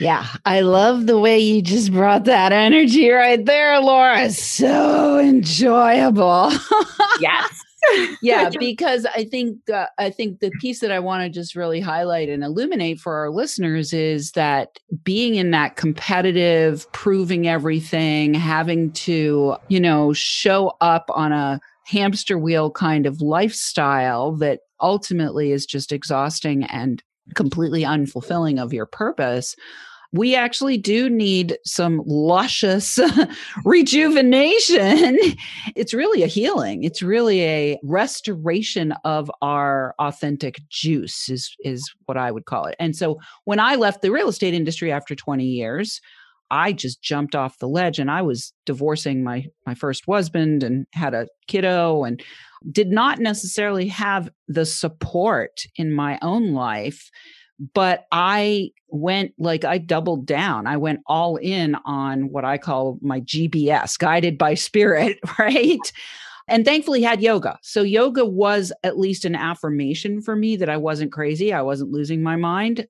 Yeah, 0.01 0.27
I 0.45 0.61
love 0.61 1.07
the 1.07 1.19
way 1.19 1.39
you 1.39 1.63
just 1.63 1.93
brought 1.93 2.25
that 2.25 2.53
energy 2.53 3.09
right 3.11 3.45
there, 3.45 3.81
Laura. 3.81 4.29
So 4.31 5.19
enjoyable. 5.21 6.51
yes. 7.21 7.63
yeah, 8.23 8.51
because 8.59 9.07
I 9.15 9.25
think 9.25 9.69
uh, 9.71 9.87
I 9.99 10.11
think 10.11 10.41
the 10.41 10.51
piece 10.61 10.81
that 10.81 10.91
I 10.91 10.99
want 11.01 11.23
to 11.23 11.29
just 11.29 11.55
really 11.55 11.81
highlight 11.81 12.29
and 12.29 12.43
illuminate 12.43 13.01
for 13.01 13.17
our 13.17 13.31
listeners 13.31 13.93
is 13.93 14.33
that 14.33 14.79
being 15.03 15.35
in 15.37 15.51
that 15.53 15.77
competitive, 15.77 16.91
proving 16.93 17.49
everything, 17.49 18.35
having 18.35 18.93
to, 18.93 19.57
you 19.69 19.81
know, 19.81 20.13
show 20.13 20.77
up 20.81 21.11
on 21.15 21.33
a 21.33 21.61
hamster 21.87 22.39
wheel 22.39 22.71
kind 22.71 23.07
of 23.07 23.21
lifestyle 23.21 24.33
that 24.37 24.61
ultimately 24.81 25.53
is 25.53 25.67
just 25.67 25.93
exhausting 25.93 26.65
and 26.65 27.03
completely 27.35 27.83
unfulfilling 27.83 28.63
of 28.63 28.73
your 28.73 28.87
purpose 28.87 29.57
we 30.15 30.37
actually 30.37 30.79
do 30.79 31.11
need 31.11 31.59
some 31.65 32.01
luscious 32.07 33.01
rejuvenation. 33.65 35.19
It's 35.75 35.93
really 35.93 36.23
a 36.23 36.29
healing. 36.29 36.85
It's 36.85 37.03
really 37.03 37.43
a 37.43 37.79
restoration 37.83 38.95
of 39.05 39.29
our 39.43 39.93
authentic 39.99 40.61
juice 40.69 41.29
is 41.29 41.55
is 41.65 41.93
what 42.07 42.17
I 42.17 42.31
would 42.31 42.45
call 42.45 42.67
it. 42.67 42.77
And 42.79 42.95
so 42.95 43.19
when 43.45 43.59
I 43.59 43.75
left 43.75 44.03
the 44.03 44.13
real 44.13 44.29
estate 44.29 44.55
industry 44.55 44.93
after 44.93 45.17
20 45.17 45.45
years, 45.45 46.01
I 46.49 46.73
just 46.73 47.03
jumped 47.03 47.35
off 47.35 47.59
the 47.59 47.69
ledge 47.69 47.99
and 47.99 48.09
I 48.09 48.23
was 48.23 48.53
divorcing 48.67 49.25
my 49.25 49.47
my 49.67 49.75
first 49.75 50.05
husband 50.09 50.63
and 50.63 50.87
had 50.93 51.13
a 51.13 51.27
kiddo 51.49 52.05
and 52.05 52.23
did 52.71 52.93
not 52.93 53.19
necessarily 53.19 53.89
have 53.89 54.31
the 54.47 54.65
support 54.65 55.63
in 55.75 55.93
my 55.93 56.21
own 56.23 56.53
life 56.53 57.11
but 57.73 58.07
I 58.13 58.71
went 58.89 59.33
like 59.39 59.65
I 59.65 59.79
doubled 59.79 60.27
down. 60.27 60.67
I 60.67 60.77
went 60.77 61.01
all 61.07 61.37
in 61.37 61.77
on 61.85 62.31
what 62.31 62.45
I 62.45 62.59
call 62.59 62.99
my 63.01 63.21
GBS, 63.21 63.99
guided 63.99 64.39
by 64.39 64.55
spirit, 64.55 65.19
right? 65.39 65.93
and 66.49 66.65
thankfully 66.65 67.03
had 67.03 67.23
yoga. 67.23 67.59
So 67.63 67.83
yoga 67.83 68.25
was 68.25 68.73
at 68.83 68.99
least 68.99 69.25
an 69.25 69.35
affirmation 69.35 70.21
for 70.21 70.37
me 70.37 70.57
that 70.57 70.69
I 70.69 70.77
wasn't 70.77 71.13
crazy, 71.13 71.53
I 71.53 71.63
wasn't 71.63 71.91
losing 71.91 72.23
my 72.23 72.37
mind. 72.37 72.87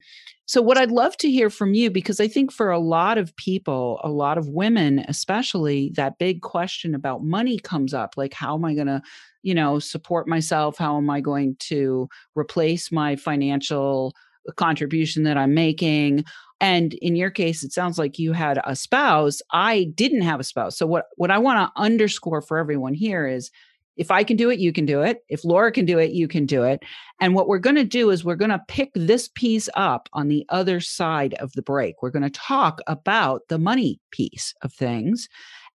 So 0.46 0.60
what 0.60 0.76
I'd 0.76 0.90
love 0.90 1.16
to 1.18 1.30
hear 1.30 1.48
from 1.48 1.72
you 1.72 1.90
because 1.90 2.20
I 2.20 2.28
think 2.28 2.52
for 2.52 2.70
a 2.70 2.78
lot 2.78 3.16
of 3.16 3.34
people, 3.36 4.00
a 4.04 4.10
lot 4.10 4.36
of 4.36 4.48
women 4.48 5.04
especially, 5.08 5.90
that 5.94 6.18
big 6.18 6.42
question 6.42 6.94
about 6.94 7.24
money 7.24 7.58
comes 7.58 7.94
up, 7.94 8.14
like 8.16 8.34
how 8.34 8.54
am 8.54 8.64
I 8.64 8.74
going 8.74 8.88
to, 8.88 9.00
you 9.42 9.54
know, 9.54 9.78
support 9.78 10.28
myself? 10.28 10.76
How 10.76 10.98
am 10.98 11.08
I 11.08 11.20
going 11.20 11.56
to 11.60 12.08
replace 12.34 12.92
my 12.92 13.16
financial 13.16 14.14
contribution 14.52 15.24
that 15.24 15.36
I'm 15.36 15.54
making. 15.54 16.24
And 16.60 16.94
in 16.94 17.16
your 17.16 17.30
case, 17.30 17.62
it 17.62 17.72
sounds 17.72 17.98
like 17.98 18.18
you 18.18 18.32
had 18.32 18.60
a 18.64 18.76
spouse. 18.76 19.42
I 19.52 19.92
didn't 19.94 20.22
have 20.22 20.40
a 20.40 20.44
spouse. 20.44 20.78
So 20.78 20.86
what 20.86 21.06
what 21.16 21.30
I 21.30 21.38
want 21.38 21.58
to 21.58 21.80
underscore 21.80 22.42
for 22.42 22.58
everyone 22.58 22.94
here 22.94 23.26
is 23.26 23.50
if 23.96 24.10
I 24.10 24.24
can 24.24 24.36
do 24.36 24.50
it, 24.50 24.58
you 24.58 24.72
can 24.72 24.86
do 24.86 25.02
it. 25.02 25.24
If 25.28 25.44
Laura 25.44 25.70
can 25.70 25.84
do 25.84 25.98
it, 25.98 26.10
you 26.10 26.26
can 26.26 26.46
do 26.46 26.62
it. 26.62 26.82
And 27.20 27.34
what 27.34 27.46
we're 27.46 27.58
going 27.58 27.76
to 27.76 27.84
do 27.84 28.10
is 28.10 28.24
we're 28.24 28.34
going 28.34 28.50
to 28.50 28.62
pick 28.66 28.90
this 28.94 29.28
piece 29.28 29.68
up 29.74 30.08
on 30.12 30.28
the 30.28 30.44
other 30.48 30.80
side 30.80 31.34
of 31.34 31.52
the 31.52 31.62
break. 31.62 32.02
We're 32.02 32.10
going 32.10 32.22
to 32.22 32.30
talk 32.30 32.80
about 32.86 33.42
the 33.48 33.58
money 33.58 34.00
piece 34.10 34.54
of 34.62 34.72
things. 34.72 35.28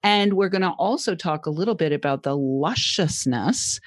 And 0.03 0.33
we're 0.33 0.49
going 0.49 0.61
to 0.61 0.71
also 0.71 1.15
talk 1.15 1.45
a 1.45 1.51
little 1.51 1.75
bit 1.75 1.91
about 1.91 2.23
the 2.23 2.35
lusciousness 2.35 3.79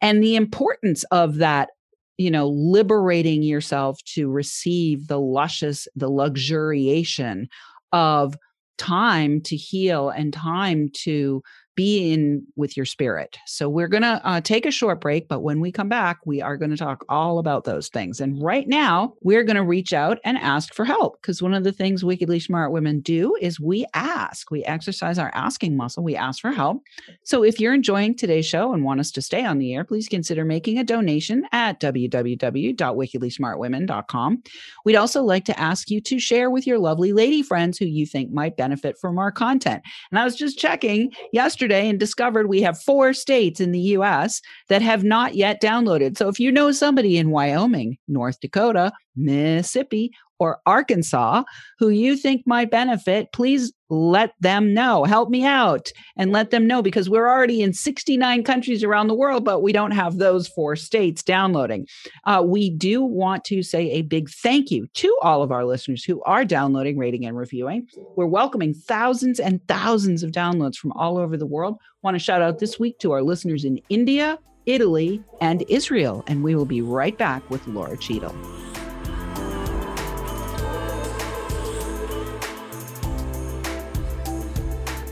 and 0.00 0.22
the 0.22 0.36
importance 0.36 1.04
of 1.04 1.36
that 1.36 1.70
you 2.18 2.30
know 2.30 2.48
liberating 2.48 3.42
yourself 3.42 3.98
to 4.04 4.28
receive 4.28 5.08
the 5.08 5.20
luscious 5.20 5.88
the 5.96 6.08
luxuriation 6.08 7.48
of 7.92 8.36
time 8.78 9.40
to 9.40 9.56
heal 9.56 10.08
and 10.10 10.32
time 10.32 10.88
to 10.92 11.42
be 11.74 12.12
in 12.12 12.46
with 12.56 12.76
your 12.76 12.84
spirit. 12.84 13.38
So 13.46 13.66
we're 13.68 13.88
going 13.88 14.02
to 14.02 14.20
uh, 14.24 14.40
take 14.42 14.66
a 14.66 14.70
short 14.70 15.00
break, 15.00 15.26
but 15.28 15.40
when 15.40 15.60
we 15.60 15.72
come 15.72 15.88
back, 15.88 16.18
we 16.26 16.42
are 16.42 16.58
going 16.58 16.70
to 16.70 16.76
talk 16.76 17.04
all 17.08 17.38
about 17.38 17.64
those 17.64 17.88
things. 17.88 18.20
And 18.20 18.42
right 18.42 18.68
now, 18.68 19.14
we're 19.22 19.44
going 19.44 19.56
to 19.56 19.62
reach 19.62 19.94
out 19.94 20.18
and 20.24 20.36
ask 20.36 20.74
for 20.74 20.84
help 20.84 21.20
because 21.20 21.42
one 21.42 21.54
of 21.54 21.64
the 21.64 21.72
things 21.72 22.04
wickedly 22.04 22.38
smart 22.40 22.72
women 22.72 23.00
do 23.00 23.34
is 23.40 23.58
we 23.58 23.86
ask. 23.94 24.50
We 24.50 24.62
exercise 24.64 25.18
our 25.18 25.30
asking 25.34 25.74
muscle. 25.76 26.04
We 26.04 26.14
ask 26.14 26.40
for 26.40 26.52
help. 26.52 26.82
So 27.24 27.42
if 27.42 27.58
you're 27.58 27.74
enjoying 27.74 28.16
today's 28.16 28.46
show 28.46 28.74
and 28.74 28.84
want 28.84 29.00
us 29.00 29.10
to 29.12 29.22
stay 29.22 29.42
on 29.44 29.58
the 29.58 29.74
air, 29.74 29.84
please 29.84 30.08
consider 30.08 30.44
making 30.44 30.78
a 30.78 30.84
donation 30.84 31.46
at 31.52 31.80
www.wickedlysmartwomen.com. 31.80 34.42
We'd 34.84 34.96
also 34.96 35.22
like 35.22 35.46
to 35.46 35.58
ask 35.58 35.90
you 35.90 36.02
to 36.02 36.18
share 36.18 36.50
with 36.50 36.66
your 36.66 36.78
lovely 36.78 37.14
lady 37.14 37.42
friends 37.42 37.78
who 37.78 37.86
you 37.86 38.04
think 38.04 38.30
might 38.30 38.58
benefit 38.58 38.98
from 38.98 39.18
our 39.18 39.32
content. 39.32 39.82
And 40.10 40.18
I 40.18 40.24
was 40.24 40.36
just 40.36 40.58
checking 40.58 41.12
yesterday 41.32 41.61
yesterday 41.62 41.88
and 41.88 42.00
discovered 42.00 42.48
we 42.48 42.60
have 42.60 42.82
four 42.82 43.12
states 43.12 43.60
in 43.60 43.70
the 43.70 43.94
US 43.96 44.40
that 44.68 44.82
have 44.82 45.04
not 45.04 45.36
yet 45.36 45.62
downloaded. 45.62 46.18
So 46.18 46.28
if 46.28 46.40
you 46.40 46.50
know 46.50 46.72
somebody 46.72 47.16
in 47.16 47.30
Wyoming, 47.30 47.98
North 48.08 48.40
Dakota, 48.40 48.90
Mississippi, 49.14 50.10
or 50.42 50.58
Arkansas 50.66 51.44
who 51.78 51.88
you 51.88 52.16
think 52.16 52.42
might 52.46 52.68
benefit, 52.68 53.32
please 53.32 53.72
let 53.90 54.34
them 54.40 54.74
know. 54.74 55.04
Help 55.04 55.28
me 55.30 55.44
out 55.44 55.92
and 56.16 56.32
let 56.32 56.50
them 56.50 56.66
know 56.66 56.82
because 56.82 57.08
we're 57.08 57.28
already 57.28 57.62
in 57.62 57.72
69 57.72 58.42
countries 58.42 58.82
around 58.82 59.06
the 59.06 59.14
world, 59.14 59.44
but 59.44 59.60
we 59.60 59.70
don't 59.70 59.92
have 59.92 60.18
those 60.18 60.48
four 60.48 60.74
states 60.74 61.22
downloading. 61.22 61.86
Uh, 62.24 62.42
we 62.44 62.70
do 62.70 63.02
want 63.02 63.44
to 63.44 63.62
say 63.62 63.90
a 63.90 64.02
big 64.02 64.28
thank 64.30 64.70
you 64.70 64.88
to 64.94 65.16
all 65.22 65.42
of 65.42 65.52
our 65.52 65.64
listeners 65.64 66.02
who 66.04 66.20
are 66.22 66.44
downloading, 66.44 66.98
rating, 66.98 67.24
and 67.24 67.36
reviewing. 67.36 67.86
We're 68.16 68.26
welcoming 68.26 68.74
thousands 68.74 69.38
and 69.38 69.60
thousands 69.68 70.24
of 70.24 70.32
downloads 70.32 70.76
from 70.76 70.92
all 70.92 71.18
over 71.18 71.36
the 71.36 71.46
world. 71.46 71.78
Want 72.02 72.16
to 72.16 72.18
shout 72.18 72.42
out 72.42 72.58
this 72.58 72.80
week 72.80 72.98
to 72.98 73.12
our 73.12 73.22
listeners 73.22 73.64
in 73.64 73.80
India, 73.90 74.38
Italy, 74.66 75.22
and 75.40 75.64
Israel. 75.68 76.24
And 76.26 76.42
we 76.42 76.56
will 76.56 76.66
be 76.66 76.82
right 76.82 77.16
back 77.16 77.48
with 77.48 77.64
Laura 77.68 77.96
Cheadle. 77.96 78.34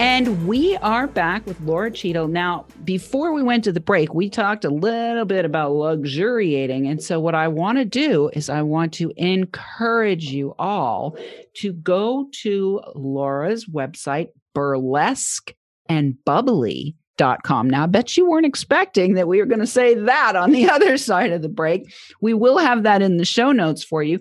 And 0.00 0.46
we 0.46 0.78
are 0.78 1.06
back 1.06 1.44
with 1.44 1.60
Laura 1.60 1.90
Cheadle. 1.90 2.26
Now, 2.26 2.64
before 2.84 3.34
we 3.34 3.42
went 3.42 3.64
to 3.64 3.72
the 3.72 3.80
break, 3.80 4.14
we 4.14 4.30
talked 4.30 4.64
a 4.64 4.70
little 4.70 5.26
bit 5.26 5.44
about 5.44 5.72
luxuriating. 5.72 6.86
And 6.86 7.02
so, 7.02 7.20
what 7.20 7.34
I 7.34 7.48
want 7.48 7.76
to 7.76 7.84
do 7.84 8.30
is, 8.32 8.48
I 8.48 8.62
want 8.62 8.94
to 8.94 9.12
encourage 9.18 10.24
you 10.24 10.54
all 10.58 11.18
to 11.56 11.74
go 11.74 12.30
to 12.40 12.80
Laura's 12.94 13.66
website, 13.66 14.28
burlesque 14.54 15.52
and 15.90 16.16
bubbly. 16.24 16.96
Now, 17.18 17.82
I 17.82 17.86
bet 17.86 18.16
you 18.16 18.26
weren't 18.26 18.46
expecting 18.46 19.12
that 19.14 19.28
we 19.28 19.36
were 19.36 19.44
going 19.44 19.60
to 19.60 19.66
say 19.66 19.94
that 19.94 20.34
on 20.34 20.52
the 20.52 20.70
other 20.70 20.96
side 20.96 21.30
of 21.30 21.42
the 21.42 21.50
break. 21.50 21.92
We 22.22 22.32
will 22.32 22.56
have 22.56 22.84
that 22.84 23.02
in 23.02 23.18
the 23.18 23.26
show 23.26 23.52
notes 23.52 23.84
for 23.84 24.02
you. 24.02 24.20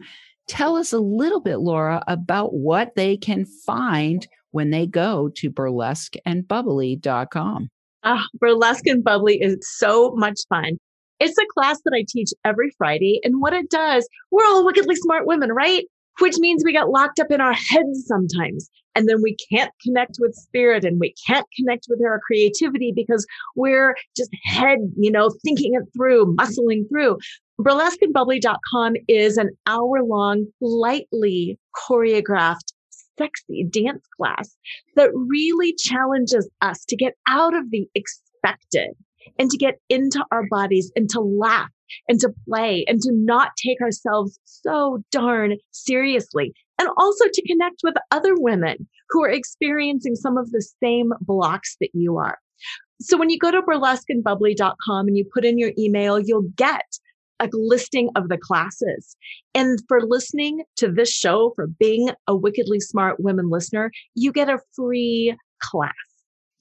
Tell 0.50 0.76
us 0.76 0.92
a 0.92 1.00
little 1.00 1.40
bit, 1.40 1.60
Laura, 1.60 2.04
about 2.06 2.54
what 2.54 2.96
they 2.96 3.16
can 3.16 3.46
find 3.46 4.28
when 4.52 4.72
they 4.72 4.86
go 4.86 5.30
to 5.36 5.50
burlesqueandbubbly.com. 5.50 7.70
Ah, 8.04 8.26
burlesque 8.36 8.88
and 8.88 9.04
bubbly 9.04 9.42
is 9.42 9.58
so 9.62 10.14
much 10.16 10.40
fun. 10.48 10.78
It's 11.20 11.38
a 11.38 11.46
class 11.54 11.82
that 11.84 11.94
I 11.94 12.06
teach 12.08 12.30
every 12.46 12.72
Friday. 12.78 13.20
And 13.24 13.42
what 13.42 13.54
it 13.54 13.70
does, 13.70 14.08
we're 14.32 14.46
all 14.46 14.66
wickedly 14.66 14.96
smart 14.96 15.28
women, 15.28 15.52
right? 15.52 15.86
Which 16.20 16.38
means 16.38 16.64
we 16.64 16.72
get 16.72 16.90
locked 16.90 17.20
up 17.20 17.30
in 17.30 17.42
our 17.42 17.54
heads 17.54 18.06
sometimes. 18.06 18.70
And 18.96 19.08
then 19.08 19.22
we 19.22 19.36
can't 19.52 19.72
connect 19.86 20.18
with 20.20 20.34
spirit 20.34 20.84
and 20.84 21.00
we 21.00 21.14
can't 21.28 21.46
connect 21.56 21.86
with 21.90 22.02
our 22.04 22.20
creativity 22.26 22.92
because 22.94 23.26
we're 23.56 23.96
just 24.16 24.32
head, 24.44 24.80
you 24.98 25.12
know, 25.12 25.30
thinking 25.44 25.74
it 25.74 25.84
through, 25.96 26.36
muscling 26.36 26.88
through. 26.90 27.18
Burlesqueandbubbly.com 27.62 28.96
is 29.08 29.38
an 29.38 29.50
hour 29.68 30.04
long, 30.04 30.48
lightly 30.62 31.60
choreographed 31.76 32.74
sexy 33.20 33.66
dance 33.70 34.06
class 34.18 34.56
that 34.96 35.12
really 35.14 35.76
challenges 35.78 36.50
us 36.62 36.86
to 36.86 36.96
get 36.96 37.14
out 37.28 37.56
of 37.56 37.70
the 37.72 37.88
expected 37.94 38.96
and 39.38 39.50
to 39.52 39.58
get 39.58 39.80
into 39.90 40.24
our 40.32 40.44
bodies 40.50 40.92
and 40.96 41.10
to 41.10 41.20
laugh 41.20 41.70
and 42.08 42.20
to 42.20 42.30
play 42.48 42.86
and 42.88 43.02
to 43.02 43.12
not 43.12 43.52
take 43.64 43.82
ourselves 43.82 44.40
so 44.46 45.04
darn 45.12 45.58
seriously. 45.72 46.54
And 46.78 46.90
also 46.98 47.26
to 47.32 47.48
connect 47.48 47.82
with 47.84 47.96
other 48.12 48.34
women 48.36 48.88
who 49.10 49.24
are 49.24 49.30
experiencing 49.30 50.16
some 50.16 50.38
of 50.38 50.52
the 50.52 50.66
same 50.82 51.12
blocks 51.22 51.76
that 51.82 51.90
you 51.94 52.18
are. 52.18 52.38
So 53.02 53.18
when 53.18 53.30
you 53.30 53.38
go 53.38 53.52
to 53.52 53.62
burlesqueandbubbly.com 53.62 55.08
and 55.08 55.18
you 55.18 55.26
put 55.34 55.46
in 55.46 55.58
your 55.58 55.72
email, 55.78 56.20
you'll 56.20 56.50
get 56.56 56.86
a 57.40 57.50
listing 57.54 58.10
of 58.16 58.30
the 58.30 58.38
classes. 58.38 59.16
And 59.54 59.80
for 59.88 60.02
listening 60.02 60.64
to 60.78 60.92
this 60.92 61.12
show, 61.12 61.54
for 61.56 61.68
being 61.68 62.10
a 62.28 62.36
wickedly 62.36 62.80
smart 62.80 63.20
women 63.20 63.50
listener, 63.50 63.92
you 64.16 64.32
get 64.32 64.50
a 64.50 64.60
free 64.76 65.36
class. 65.62 65.94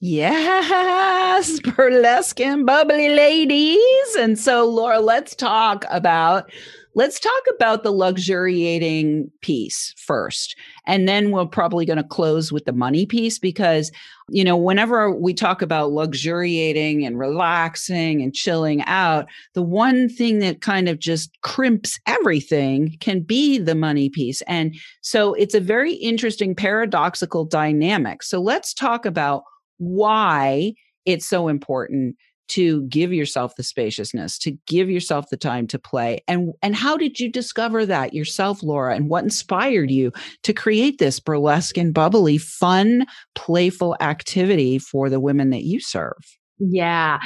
Yes, 0.01 1.59
burlesque 1.75 2.39
and 2.39 2.65
bubbly 2.65 3.09
ladies. 3.09 4.15
And 4.17 4.39
so, 4.39 4.65
Laura, 4.65 4.99
let's 4.99 5.35
talk 5.35 5.85
about 5.89 6.49
let's 6.95 7.19
talk 7.19 7.43
about 7.55 7.83
the 7.83 7.91
luxuriating 7.91 9.29
piece 9.41 9.93
first. 9.95 10.55
And 10.87 11.07
then 11.07 11.31
we're 11.31 11.45
probably 11.45 11.85
going 11.85 11.97
to 11.97 12.03
close 12.03 12.51
with 12.51 12.65
the 12.65 12.73
money 12.73 13.05
piece 13.05 13.37
because, 13.37 13.91
you 14.27 14.43
know, 14.43 14.57
whenever 14.57 15.11
we 15.11 15.33
talk 15.33 15.61
about 15.61 15.91
luxuriating 15.91 17.05
and 17.05 17.19
relaxing 17.19 18.21
and 18.21 18.33
chilling 18.33 18.81
out, 18.85 19.27
the 19.53 19.61
one 19.61 20.09
thing 20.09 20.39
that 20.39 20.61
kind 20.61 20.89
of 20.89 20.99
just 20.99 21.29
crimps 21.41 21.99
everything 22.07 22.97
can 22.99 23.21
be 23.21 23.59
the 23.59 23.75
money 23.75 24.09
piece. 24.09 24.41
And 24.41 24.75
so 25.01 25.33
it's 25.35 25.55
a 25.55 25.61
very 25.61 25.93
interesting 25.93 26.55
paradoxical 26.55 27.45
dynamic. 27.45 28.23
So 28.23 28.41
let's 28.41 28.73
talk 28.73 29.05
about 29.05 29.43
why 29.79 30.73
it's 31.05 31.25
so 31.25 31.47
important 31.47 32.15
to 32.49 32.81
give 32.87 33.13
yourself 33.13 33.55
the 33.55 33.63
spaciousness 33.63 34.37
to 34.39 34.51
give 34.65 34.89
yourself 34.89 35.29
the 35.29 35.37
time 35.37 35.67
to 35.67 35.77
play 35.77 36.19
and 36.27 36.51
and 36.63 36.75
how 36.75 36.97
did 36.97 37.19
you 37.19 37.31
discover 37.31 37.85
that 37.85 38.13
yourself 38.13 38.63
laura 38.63 38.95
and 38.95 39.07
what 39.09 39.23
inspired 39.23 39.91
you 39.91 40.11
to 40.43 40.51
create 40.51 40.97
this 40.97 41.19
burlesque 41.19 41.77
and 41.77 41.93
bubbly 41.93 42.37
fun 42.37 43.05
playful 43.35 43.95
activity 44.01 44.79
for 44.79 45.09
the 45.09 45.19
women 45.19 45.49
that 45.51 45.63
you 45.63 45.79
serve? 45.79 46.17
Yeah. 46.59 47.19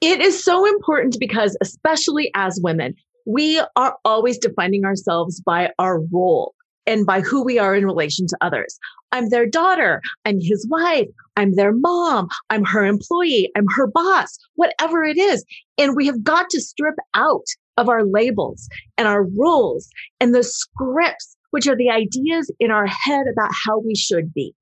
It 0.00 0.20
is 0.20 0.42
so 0.42 0.66
important 0.66 1.16
because 1.18 1.56
especially 1.62 2.30
as 2.34 2.60
women 2.62 2.94
we 3.24 3.60
are 3.74 3.96
always 4.04 4.38
defining 4.38 4.84
ourselves 4.84 5.40
by 5.40 5.70
our 5.78 6.00
role 6.12 6.54
and 6.86 7.06
by 7.06 7.20
who 7.20 7.42
we 7.42 7.58
are 7.58 7.74
in 7.74 7.84
relation 7.84 8.26
to 8.26 8.36
others. 8.40 8.78
I'm 9.12 9.30
their 9.30 9.46
daughter. 9.46 10.00
I'm 10.24 10.40
his 10.40 10.66
wife. 10.68 11.08
I'm 11.36 11.54
their 11.54 11.72
mom. 11.72 12.28
I'm 12.50 12.64
her 12.64 12.84
employee. 12.84 13.50
I'm 13.56 13.66
her 13.74 13.86
boss, 13.86 14.38
whatever 14.54 15.04
it 15.04 15.18
is. 15.18 15.44
And 15.78 15.96
we 15.96 16.06
have 16.06 16.22
got 16.22 16.50
to 16.50 16.60
strip 16.60 16.96
out 17.14 17.46
of 17.76 17.88
our 17.88 18.04
labels 18.04 18.68
and 18.96 19.06
our 19.06 19.24
rules 19.24 19.88
and 20.20 20.34
the 20.34 20.42
scripts, 20.42 21.36
which 21.50 21.66
are 21.66 21.76
the 21.76 21.90
ideas 21.90 22.50
in 22.58 22.70
our 22.70 22.86
head 22.86 23.26
about 23.30 23.50
how 23.64 23.78
we 23.78 23.94
should 23.94 24.32
be. 24.32 24.54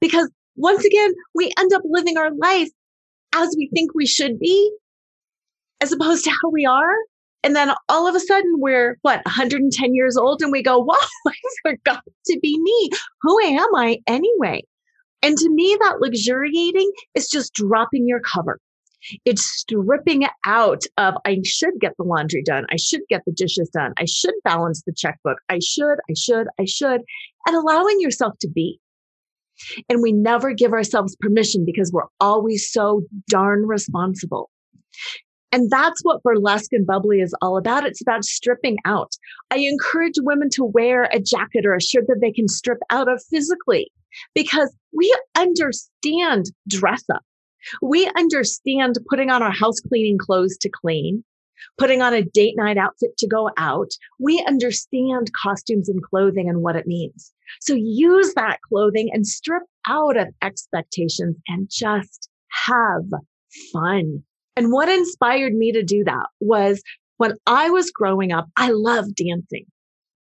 Because 0.00 0.30
once 0.56 0.84
again, 0.84 1.12
we 1.34 1.52
end 1.58 1.72
up 1.72 1.82
living 1.84 2.16
our 2.16 2.30
life 2.34 2.68
as 3.34 3.54
we 3.56 3.70
think 3.74 3.94
we 3.94 4.06
should 4.06 4.38
be, 4.38 4.72
as 5.80 5.92
opposed 5.92 6.24
to 6.24 6.30
how 6.30 6.50
we 6.50 6.66
are. 6.66 6.94
And 7.44 7.56
then 7.56 7.72
all 7.88 8.06
of 8.06 8.14
a 8.14 8.20
sudden 8.20 8.54
we're 8.58 8.98
what, 9.02 9.24
110 9.24 9.94
years 9.94 10.16
old 10.16 10.42
and 10.42 10.52
we 10.52 10.62
go, 10.62 10.78
wow, 10.84 10.96
I 11.26 11.34
forgot 11.62 12.02
to 12.26 12.38
be 12.40 12.58
me. 12.60 12.90
Who 13.22 13.40
am 13.40 13.74
I 13.74 13.98
anyway? 14.06 14.62
And 15.22 15.36
to 15.38 15.50
me, 15.50 15.76
that 15.80 16.00
luxuriating 16.00 16.90
is 17.14 17.28
just 17.28 17.54
dropping 17.54 18.08
your 18.08 18.20
cover. 18.20 18.58
It's 19.24 19.44
stripping 19.44 20.26
out 20.46 20.82
of, 20.96 21.14
I 21.24 21.38
should 21.44 21.74
get 21.80 21.92
the 21.96 22.04
laundry 22.04 22.42
done. 22.42 22.66
I 22.70 22.76
should 22.76 23.02
get 23.08 23.22
the 23.26 23.32
dishes 23.32 23.68
done. 23.70 23.94
I 23.98 24.04
should 24.04 24.34
balance 24.44 24.82
the 24.86 24.92
checkbook. 24.96 25.38
I 25.48 25.58
should, 25.60 25.98
I 26.08 26.14
should, 26.16 26.46
I 26.60 26.64
should, 26.64 27.02
and 27.46 27.56
allowing 27.56 28.00
yourself 28.00 28.34
to 28.40 28.48
be. 28.48 28.78
And 29.88 30.02
we 30.02 30.12
never 30.12 30.52
give 30.52 30.72
ourselves 30.72 31.16
permission 31.20 31.64
because 31.64 31.92
we're 31.92 32.08
always 32.20 32.70
so 32.70 33.02
darn 33.28 33.66
responsible. 33.66 34.50
And 35.52 35.70
that's 35.70 36.00
what 36.02 36.22
burlesque 36.22 36.72
and 36.72 36.86
bubbly 36.86 37.20
is 37.20 37.34
all 37.42 37.58
about. 37.58 37.84
It's 37.84 38.00
about 38.00 38.24
stripping 38.24 38.78
out. 38.86 39.12
I 39.50 39.58
encourage 39.58 40.14
women 40.18 40.48
to 40.54 40.64
wear 40.64 41.04
a 41.12 41.20
jacket 41.20 41.66
or 41.66 41.74
a 41.74 41.80
shirt 41.80 42.06
that 42.08 42.20
they 42.22 42.32
can 42.32 42.48
strip 42.48 42.78
out 42.90 43.08
of 43.08 43.22
physically 43.30 43.92
because 44.34 44.74
we 44.96 45.14
understand 45.36 46.46
dress 46.68 47.04
up. 47.12 47.22
We 47.80 48.10
understand 48.16 48.98
putting 49.08 49.30
on 49.30 49.42
our 49.42 49.52
house 49.52 49.78
cleaning 49.80 50.18
clothes 50.18 50.56
to 50.62 50.70
clean, 50.70 51.22
putting 51.78 52.02
on 52.02 52.14
a 52.14 52.22
date 52.22 52.54
night 52.56 52.78
outfit 52.78 53.16
to 53.18 53.28
go 53.28 53.50
out. 53.56 53.90
We 54.18 54.42
understand 54.46 55.32
costumes 55.34 55.88
and 55.88 56.02
clothing 56.02 56.48
and 56.48 56.62
what 56.62 56.76
it 56.76 56.86
means. 56.86 57.32
So 57.60 57.74
use 57.74 58.34
that 58.34 58.58
clothing 58.68 59.10
and 59.12 59.26
strip 59.26 59.62
out 59.86 60.16
of 60.16 60.28
expectations 60.42 61.36
and 61.46 61.68
just 61.70 62.28
have 62.66 63.04
fun. 63.72 64.24
And 64.56 64.72
what 64.72 64.88
inspired 64.88 65.54
me 65.54 65.72
to 65.72 65.82
do 65.82 66.04
that 66.04 66.26
was 66.40 66.82
when 67.16 67.34
I 67.46 67.70
was 67.70 67.90
growing 67.90 68.32
up, 68.32 68.48
I 68.56 68.70
loved 68.70 69.16
dancing. 69.16 69.64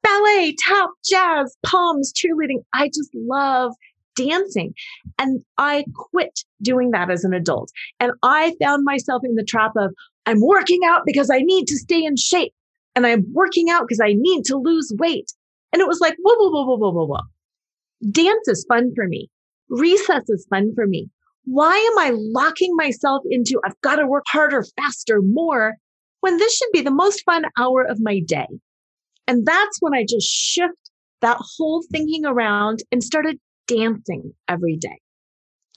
Ballet, 0.03 0.55
tap, 0.57 0.89
jazz, 1.09 1.55
palms, 1.65 2.13
cheerleading. 2.13 2.63
I 2.73 2.87
just 2.87 3.09
love 3.13 3.73
dancing. 4.15 4.73
And 5.19 5.43
I 5.57 5.85
quit 5.95 6.43
doing 6.61 6.91
that 6.91 7.09
as 7.09 7.23
an 7.23 7.33
adult. 7.33 7.71
And 7.99 8.11
I 8.23 8.55
found 8.61 8.83
myself 8.83 9.23
in 9.23 9.35
the 9.35 9.43
trap 9.43 9.71
of 9.77 9.93
I'm 10.25 10.41
working 10.41 10.81
out 10.85 11.01
because 11.05 11.29
I 11.29 11.39
need 11.39 11.67
to 11.67 11.77
stay 11.77 12.03
in 12.03 12.15
shape. 12.15 12.53
And 12.95 13.07
I'm 13.07 13.25
working 13.33 13.69
out 13.69 13.87
because 13.87 14.01
I 14.01 14.13
need 14.13 14.43
to 14.45 14.57
lose 14.57 14.91
weight. 14.97 15.31
And 15.71 15.81
it 15.81 15.87
was 15.87 15.99
like, 15.99 16.15
whoa, 16.21 16.35
whoa, 16.35 16.49
whoa, 16.51 16.65
whoa, 16.65 16.77
whoa, 16.77 16.91
whoa, 16.91 17.05
whoa. 17.05 18.11
Dance 18.11 18.47
is 18.47 18.65
fun 18.67 18.91
for 18.95 19.07
me. 19.07 19.29
Recess 19.69 20.29
is 20.29 20.45
fun 20.49 20.73
for 20.75 20.87
me. 20.87 21.09
Why 21.45 21.75
am 21.75 21.99
I 21.99 22.11
locking 22.15 22.75
myself 22.75 23.23
into, 23.29 23.59
I've 23.65 23.79
got 23.81 23.95
to 23.95 24.07
work 24.07 24.23
harder, 24.27 24.63
faster, 24.77 25.21
more, 25.21 25.75
when 26.19 26.37
this 26.37 26.55
should 26.55 26.71
be 26.71 26.81
the 26.81 26.91
most 26.91 27.23
fun 27.25 27.45
hour 27.57 27.83
of 27.83 27.97
my 27.99 28.19
day? 28.25 28.47
And 29.27 29.45
that's 29.45 29.77
when 29.79 29.93
I 29.93 30.05
just 30.07 30.27
shift 30.27 30.73
that 31.21 31.37
whole 31.39 31.83
thinking 31.91 32.25
around 32.25 32.79
and 32.91 33.03
started 33.03 33.39
dancing 33.67 34.33
every 34.47 34.77
day. 34.77 34.99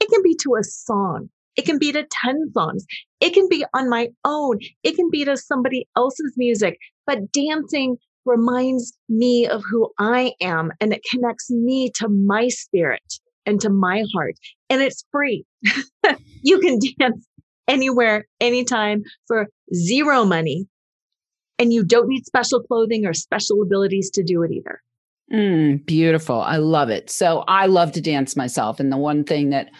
It 0.01 0.11
can 0.11 0.23
be 0.23 0.37
to 0.43 0.57
a 0.57 0.65
song. 0.65 1.31
It 1.57 1.65
can 1.65 1.79
be 1.79 1.93
to 1.93 2.05
10 2.25 2.53
songs. 2.53 2.85
It 3.21 3.33
can 3.33 3.49
be 3.49 3.65
on 3.75 3.89
my 3.89 4.09
own. 4.25 4.59
It 4.83 4.97
can 4.97 5.09
be 5.11 5.25
to 5.25 5.37
somebody 5.37 5.87
else's 5.97 6.35
music, 6.37 6.79
but 7.07 7.33
dancing 7.33 7.97
reminds 8.27 8.97
me 9.09 9.47
of 9.47 9.63
who 9.71 9.91
I 9.99 10.33
am 10.41 10.73
and 10.81 10.93
it 10.93 11.03
connects 11.11 11.51
me 11.51 11.91
to 11.97 12.09
my 12.09 12.49
spirit 12.49 13.21
and 13.47 13.61
to 13.61 13.71
my 13.71 14.05
heart. 14.15 14.37
And 14.71 14.83
it's 14.83 15.05
free. 15.11 15.45
you 16.43 16.59
can 16.61 16.79
dance 16.99 17.27
anywhere, 17.69 18.27
anytime 18.41 19.03
for 19.27 19.49
zero 19.75 20.25
money. 20.25 20.67
And 21.59 21.73
you 21.73 21.85
don't 21.85 22.09
need 22.09 22.27
special 22.27 22.61
clothing 22.63 23.07
or 23.07 23.15
special 23.15 23.63
abilities 23.63 24.11
to 24.11 24.25
do 24.25 24.43
it 24.43 24.51
either. 24.51 24.83
Mm, 25.33 25.87
beautiful. 25.87 26.41
I 26.41 26.57
love 26.57 26.91
it. 26.91 27.11
So 27.11 27.45
I 27.47 27.67
love 27.67 27.93
to 27.93 28.01
dance 28.01 28.37
myself. 28.37 28.81
And 28.81 28.93
the 28.93 28.97
one 28.97 29.25
thing 29.25 29.51
that 29.51 29.71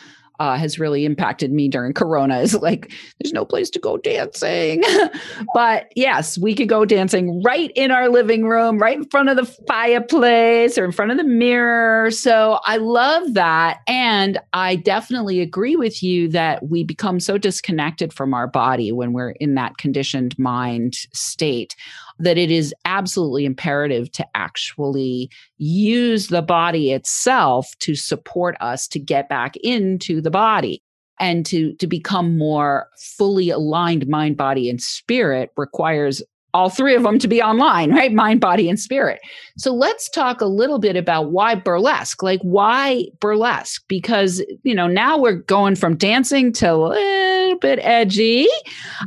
uh, 0.41 0.57
has 0.57 0.79
really 0.79 1.05
impacted 1.05 1.53
me 1.53 1.69
during 1.69 1.93
Corona 1.93 2.41
is 2.41 2.55
like, 2.55 2.93
there's 3.21 3.33
no 3.33 3.45
place 3.45 3.71
to 3.71 3.79
go 3.79 3.97
dancing. 3.97 4.83
but 5.55 5.93
yes, 5.95 6.37
we 6.39 6.55
could 6.55 6.69
go 6.69 6.85
dancing 6.85 7.43
right 7.43 7.71
in 7.75 7.91
our 7.91 8.09
living 8.09 8.45
room, 8.45 8.79
right 8.79 8.97
in 8.97 9.05
front 9.11 9.29
of 9.29 9.37
the 9.37 9.45
fireplace 9.67 10.77
or 10.77 10.85
in 10.85 10.93
front 10.93 11.11
of 11.11 11.17
the 11.17 11.25
mirror. 11.25 12.11
So 12.11 12.59
I 12.65 12.79
love 12.79 13.35
that. 13.35 13.81
And 13.87 14.39
I 14.53 14.77
definitely 14.77 15.41
agree 15.41 15.77
with 15.77 16.03
you 16.03 16.29
that 16.29 16.69
we 16.69 16.85
become 16.85 17.21
so 17.21 17.39
disconnected 17.39 18.13
from 18.13 18.35
our 18.35 18.47
body 18.47 18.93
when 18.93 19.13
we're 19.13 19.31
in 19.31 19.55
that 19.55 19.79
conditioned 19.79 20.39
mind 20.39 20.95
state 21.13 21.77
that 22.19 22.39
it 22.39 22.51
is 22.51 22.75
absolutely 22.85 23.45
imperative 23.45 24.11
to 24.13 24.27
actually 24.35 25.31
use 25.59 26.29
the 26.29 26.43
body 26.43 26.93
itself 26.93 27.71
to 27.81 27.95
support 27.95 28.57
us 28.61 28.87
to 28.89 28.99
get 28.99 29.29
back 29.29 29.57
into 29.63 30.21
the 30.21 30.31
body 30.31 30.83
and 31.21 31.47
to 31.47 31.75
to 31.75 31.87
become 31.87 32.37
more 32.37 32.89
fully 32.99 33.51
aligned 33.51 34.07
mind 34.09 34.37
body 34.37 34.69
and 34.69 34.81
spirit 34.81 35.51
requires 35.57 36.23
all 36.55 36.71
three 36.71 36.95
of 36.95 37.03
them 37.03 37.19
to 37.19 37.27
be 37.27 37.43
online, 37.43 37.91
right? 37.91 38.13
Mind, 38.13 38.41
body, 38.41 38.71
and 38.71 38.79
spirit. 38.79 39.21
So 39.59 39.75
let's 39.75 40.09
talk 40.09 40.41
a 40.41 40.47
little 40.47 40.79
bit 40.79 40.97
about 40.97 41.33
why 41.33 41.57
burlesque. 41.57 42.23
Like, 42.23 42.41
why 42.43 43.07
burlesque? 43.21 43.83
Because, 43.89 44.43
you 44.63 44.75
know, 44.75 44.87
now 44.87 45.19
we're 45.19 45.33
going 45.35 45.75
from 45.75 45.97
dancing 45.97 46.53
to 46.55 46.71
a 46.71 46.77
little 46.77 47.59
bit 47.59 47.81
edgy. 47.83 48.47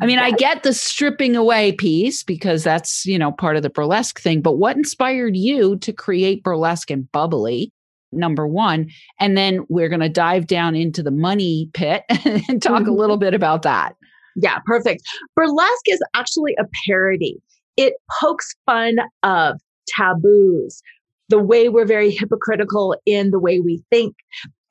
I 0.01 0.05
mean, 0.05 0.19
I 0.19 0.31
get 0.31 0.63
the 0.63 0.73
stripping 0.73 1.37
away 1.37 1.71
piece 1.71 2.21
because 2.21 2.65
that's, 2.65 3.05
you 3.05 3.17
know, 3.17 3.31
part 3.31 3.55
of 3.55 3.63
the 3.63 3.69
burlesque 3.69 4.19
thing. 4.19 4.41
But 4.41 4.57
what 4.57 4.75
inspired 4.75 5.37
you 5.37 5.77
to 5.77 5.93
create 5.93 6.43
burlesque 6.43 6.91
and 6.91 7.09
bubbly? 7.13 7.71
Number 8.11 8.45
one. 8.45 8.89
And 9.19 9.37
then 9.37 9.65
we're 9.69 9.89
going 9.89 10.01
to 10.01 10.09
dive 10.09 10.47
down 10.47 10.75
into 10.75 11.01
the 11.01 11.11
money 11.11 11.69
pit 11.73 12.03
and 12.09 12.61
talk 12.61 12.81
mm-hmm. 12.81 12.89
a 12.89 12.93
little 12.93 13.17
bit 13.17 13.33
about 13.33 13.61
that. 13.61 13.95
Yeah, 14.37 14.59
perfect. 14.65 15.01
Burlesque 15.35 15.87
is 15.87 15.99
actually 16.15 16.55
a 16.59 16.65
parody. 16.85 17.37
It 17.75 17.93
pokes 18.21 18.55
fun 18.65 18.97
of 19.23 19.59
taboos, 19.95 20.81
the 21.29 21.39
way 21.39 21.69
we're 21.69 21.85
very 21.85 22.11
hypocritical 22.11 22.95
in 23.05 23.31
the 23.31 23.39
way 23.39 23.59
we 23.59 23.83
think. 23.89 24.15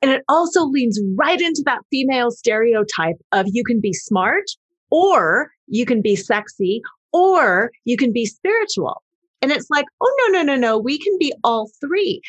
And 0.03 0.13
it 0.13 0.23
also 0.29 0.65
leans 0.65 1.01
right 1.17 1.41
into 1.41 1.63
that 1.67 1.81
female 1.91 2.31
stereotype 2.31 3.17
of 3.33 3.47
you 3.53 3.65
can 3.65 3.81
be 3.81 3.93
smart 3.93 4.45
or 4.91 5.51
you 5.67 5.85
can 5.85 6.01
be 6.01 6.15
sexy 6.15 6.81
or 7.13 7.73
you 7.85 7.97
can 7.97 8.13
be 8.13 8.25
spiritual. 8.25 9.03
And 9.43 9.51
it's 9.51 9.69
like, 9.69 9.87
oh, 10.01 10.29
no, 10.31 10.39
no, 10.39 10.43
no, 10.43 10.57
no. 10.57 10.79
We 10.79 10.99
can 10.99 11.17
be 11.19 11.33
all 11.43 11.71
three. 11.81 12.21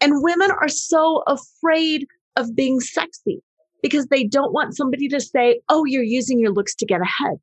And 0.00 0.22
women 0.22 0.50
are 0.50 0.68
so 0.68 1.22
afraid 1.26 2.06
of 2.36 2.54
being 2.54 2.80
sexy 2.80 3.42
because 3.82 4.06
they 4.06 4.24
don't 4.24 4.52
want 4.52 4.76
somebody 4.76 5.08
to 5.08 5.20
say, 5.20 5.60
oh, 5.68 5.84
you're 5.84 6.02
using 6.02 6.40
your 6.40 6.52
looks 6.52 6.74
to 6.76 6.86
get 6.86 7.00
ahead. 7.00 7.36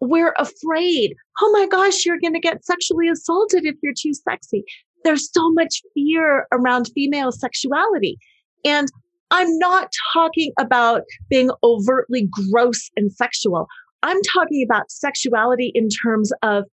We're 0.00 0.34
afraid. 0.38 1.14
Oh 1.40 1.50
my 1.52 1.66
gosh, 1.66 2.04
you're 2.04 2.20
going 2.20 2.34
to 2.34 2.40
get 2.40 2.64
sexually 2.64 3.08
assaulted 3.08 3.64
if 3.64 3.76
you're 3.82 3.94
too 3.98 4.12
sexy. 4.14 4.64
There's 5.04 5.30
so 5.32 5.50
much 5.52 5.82
fear 5.94 6.46
around 6.52 6.90
female 6.94 7.32
sexuality. 7.32 8.18
And 8.64 8.88
I'm 9.30 9.58
not 9.58 9.90
talking 10.12 10.52
about 10.58 11.02
being 11.28 11.50
overtly 11.62 12.28
gross 12.50 12.90
and 12.96 13.12
sexual. 13.12 13.66
I'm 14.02 14.20
talking 14.34 14.62
about 14.62 14.90
sexuality 14.90 15.72
in 15.74 15.88
terms 15.88 16.32
of 16.42 16.64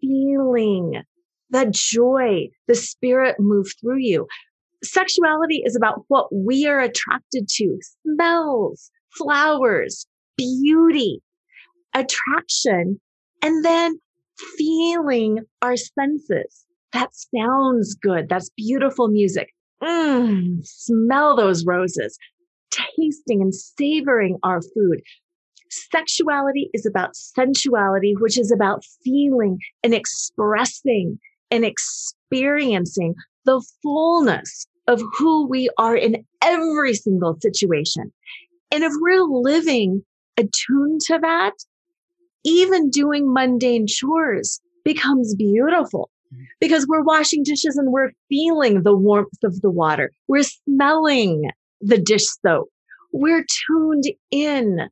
feeling 0.00 1.02
that 1.50 1.72
joy, 1.72 2.48
the 2.66 2.74
spirit 2.74 3.36
move 3.38 3.68
through 3.80 3.98
you 3.98 4.26
sexuality 4.82 5.62
is 5.64 5.76
about 5.76 6.04
what 6.08 6.28
we 6.34 6.66
are 6.66 6.80
attracted 6.80 7.48
to 7.48 7.78
smells, 8.04 8.90
flowers, 9.16 10.06
beauty, 10.36 11.20
attraction, 11.94 13.00
and 13.42 13.64
then 13.64 13.98
feeling 14.56 15.40
our 15.62 15.76
senses. 15.76 16.66
That 16.92 17.10
sounds 17.34 17.94
good. 17.94 18.28
That's 18.28 18.50
beautiful 18.56 19.08
music. 19.08 19.52
Mm, 19.82 20.64
smell 20.64 21.36
those 21.36 21.64
roses, 21.66 22.18
tasting 22.70 23.42
and 23.42 23.54
savoring 23.54 24.38
our 24.42 24.62
food. 24.62 25.00
Sexuality 25.68 26.70
is 26.72 26.86
about 26.86 27.16
sensuality, 27.16 28.14
which 28.18 28.38
is 28.38 28.52
about 28.52 28.84
feeling 29.04 29.58
and 29.82 29.92
expressing 29.92 31.18
and 31.50 31.64
experiencing 31.64 33.14
the 33.46 33.64
fullness 33.82 34.66
of 34.86 35.02
who 35.18 35.46
we 35.46 35.70
are 35.78 35.96
in 35.96 36.24
every 36.42 36.94
single 36.94 37.36
situation. 37.40 38.12
And 38.70 38.84
if 38.84 38.92
we're 39.00 39.24
living 39.24 40.04
attuned 40.36 41.00
to 41.06 41.18
that, 41.20 41.52
even 42.44 42.90
doing 42.90 43.32
mundane 43.32 43.86
chores 43.86 44.60
becomes 44.84 45.34
beautiful 45.34 46.10
mm-hmm. 46.32 46.44
because 46.60 46.86
we're 46.86 47.02
washing 47.02 47.42
dishes 47.42 47.76
and 47.76 47.92
we're 47.92 48.12
feeling 48.28 48.82
the 48.82 48.96
warmth 48.96 49.42
of 49.42 49.60
the 49.62 49.70
water. 49.70 50.12
We're 50.28 50.44
smelling 50.44 51.50
the 51.80 51.98
dish 51.98 52.26
soap. 52.44 52.68
We're 53.12 53.44
tuned 53.66 54.04
in 54.30 54.88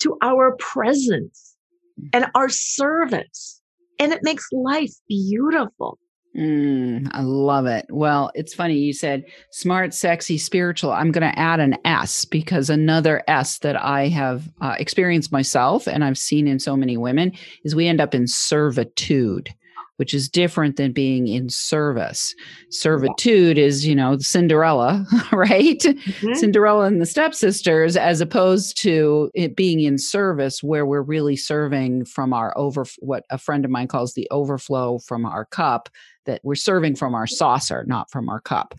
to 0.00 0.16
our 0.22 0.56
presence 0.58 1.56
mm. 2.00 2.08
and 2.12 2.26
our 2.34 2.48
service. 2.48 3.60
And 3.98 4.12
it 4.12 4.20
makes 4.22 4.46
life 4.52 4.92
beautiful. 5.08 5.98
Mm, 6.36 7.08
I 7.10 7.22
love 7.22 7.66
it. 7.66 7.86
Well, 7.90 8.30
it's 8.34 8.54
funny 8.54 8.78
you 8.78 8.92
said 8.92 9.24
smart, 9.50 9.92
sexy, 9.92 10.38
spiritual. 10.38 10.92
I'm 10.92 11.10
going 11.10 11.28
to 11.28 11.38
add 11.38 11.58
an 11.58 11.76
S 11.84 12.24
because 12.24 12.70
another 12.70 13.24
S 13.26 13.58
that 13.58 13.82
I 13.82 14.06
have 14.08 14.48
uh, 14.60 14.76
experienced 14.78 15.32
myself 15.32 15.88
and 15.88 16.04
I've 16.04 16.18
seen 16.18 16.46
in 16.46 16.60
so 16.60 16.76
many 16.76 16.96
women 16.96 17.32
is 17.64 17.74
we 17.74 17.88
end 17.88 18.00
up 18.00 18.14
in 18.14 18.28
servitude 18.28 19.52
which 20.00 20.14
is 20.14 20.30
different 20.30 20.76
than 20.76 20.92
being 20.92 21.28
in 21.28 21.50
service. 21.50 22.34
Servitude 22.70 23.58
is, 23.58 23.86
you 23.86 23.94
know, 23.94 24.16
Cinderella, 24.16 25.04
right? 25.30 25.78
Mm-hmm. 25.78 26.32
Cinderella 26.32 26.86
and 26.86 27.02
the 27.02 27.06
stepsisters, 27.06 27.98
as 27.98 28.22
opposed 28.22 28.80
to 28.80 29.30
it 29.34 29.56
being 29.56 29.80
in 29.80 29.98
service 29.98 30.62
where 30.62 30.86
we're 30.86 31.02
really 31.02 31.36
serving 31.36 32.06
from 32.06 32.32
our 32.32 32.56
over, 32.56 32.86
what 33.00 33.26
a 33.28 33.36
friend 33.36 33.62
of 33.66 33.70
mine 33.70 33.88
calls 33.88 34.14
the 34.14 34.26
overflow 34.30 35.00
from 35.00 35.26
our 35.26 35.44
cup, 35.44 35.90
that 36.26 36.40
we're 36.42 36.54
serving 36.54 36.96
from 36.96 37.14
our 37.14 37.26
saucer, 37.26 37.84
not 37.86 38.10
from 38.10 38.28
our 38.28 38.40
cup. 38.40 38.74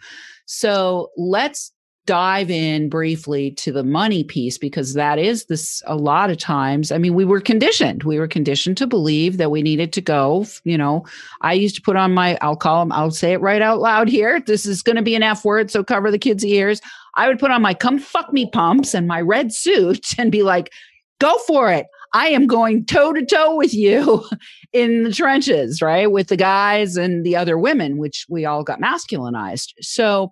So 0.45 1.09
let's 1.17 1.71
dive 2.07 2.49
in 2.49 2.89
briefly 2.89 3.51
to 3.51 3.71
the 3.71 3.83
money 3.83 4.23
piece 4.23 4.57
because 4.57 4.95
that 4.95 5.19
is 5.19 5.45
this 5.45 5.83
a 5.85 5.95
lot 5.95 6.31
of 6.31 6.37
times 6.37 6.91
i 6.91 6.97
mean 6.97 7.13
we 7.13 7.25
were 7.25 7.39
conditioned. 7.39 8.03
We 8.03 8.17
were 8.17 8.27
conditioned 8.27 8.75
to 8.77 8.87
believe 8.87 9.37
that 9.37 9.51
we 9.51 9.61
needed 9.61 9.93
to 9.93 10.01
go 10.01 10.45
you 10.63 10.77
know 10.77 11.05
i 11.41 11.53
used 11.53 11.75
to 11.75 11.81
put 11.81 11.95
on 11.95 12.13
my 12.13 12.39
i'll 12.41 12.55
call 12.55 12.79
them 12.81 12.91
i'll 12.91 13.11
say 13.11 13.33
it 13.33 13.41
right 13.41 13.61
out 13.61 13.81
loud 13.81 14.09
here 14.09 14.41
this 14.41 14.65
is 14.65 14.81
going 14.81 14.95
to 14.95 15.03
be 15.03 15.13
an 15.13 15.21
f 15.21 15.45
word 15.45 15.69
so 15.69 15.83
cover 15.83 16.09
the 16.09 16.17
kids 16.17 16.43
ears. 16.43 16.81
I 17.15 17.27
would 17.27 17.39
put 17.39 17.51
on 17.51 17.61
my 17.61 17.75
come 17.75 17.99
fuck 17.99 18.33
me 18.33 18.49
pumps 18.49 18.95
and 18.95 19.07
my 19.07 19.21
red 19.21 19.53
suit 19.53 20.07
and 20.17 20.31
be 20.31 20.41
like 20.41 20.71
go 21.19 21.37
for 21.45 21.71
it 21.71 21.85
i 22.13 22.27
am 22.27 22.47
going 22.47 22.85
toe 22.85 23.13
to 23.13 23.25
toe 23.25 23.55
with 23.55 23.73
you 23.73 24.23
in 24.73 25.03
the 25.03 25.11
trenches 25.11 25.81
right 25.81 26.11
with 26.11 26.27
the 26.27 26.37
guys 26.37 26.97
and 26.97 27.25
the 27.25 27.35
other 27.35 27.57
women 27.57 27.97
which 27.97 28.25
we 28.29 28.45
all 28.45 28.63
got 28.63 28.81
masculinized 28.81 29.73
so 29.81 30.31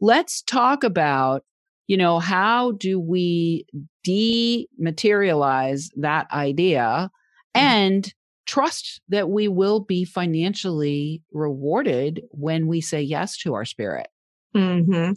let's 0.00 0.42
talk 0.42 0.84
about 0.84 1.44
you 1.86 1.96
know 1.96 2.18
how 2.18 2.72
do 2.72 3.00
we 3.00 3.66
dematerialize 4.06 5.86
that 5.96 6.30
idea 6.32 7.10
mm-hmm. 7.56 7.66
and 7.66 8.14
trust 8.46 9.00
that 9.08 9.28
we 9.28 9.46
will 9.48 9.80
be 9.80 10.04
financially 10.04 11.22
rewarded 11.32 12.22
when 12.30 12.66
we 12.66 12.80
say 12.80 13.00
yes 13.00 13.36
to 13.36 13.54
our 13.54 13.64
spirit 13.64 14.08
mm-hmm. 14.54 15.12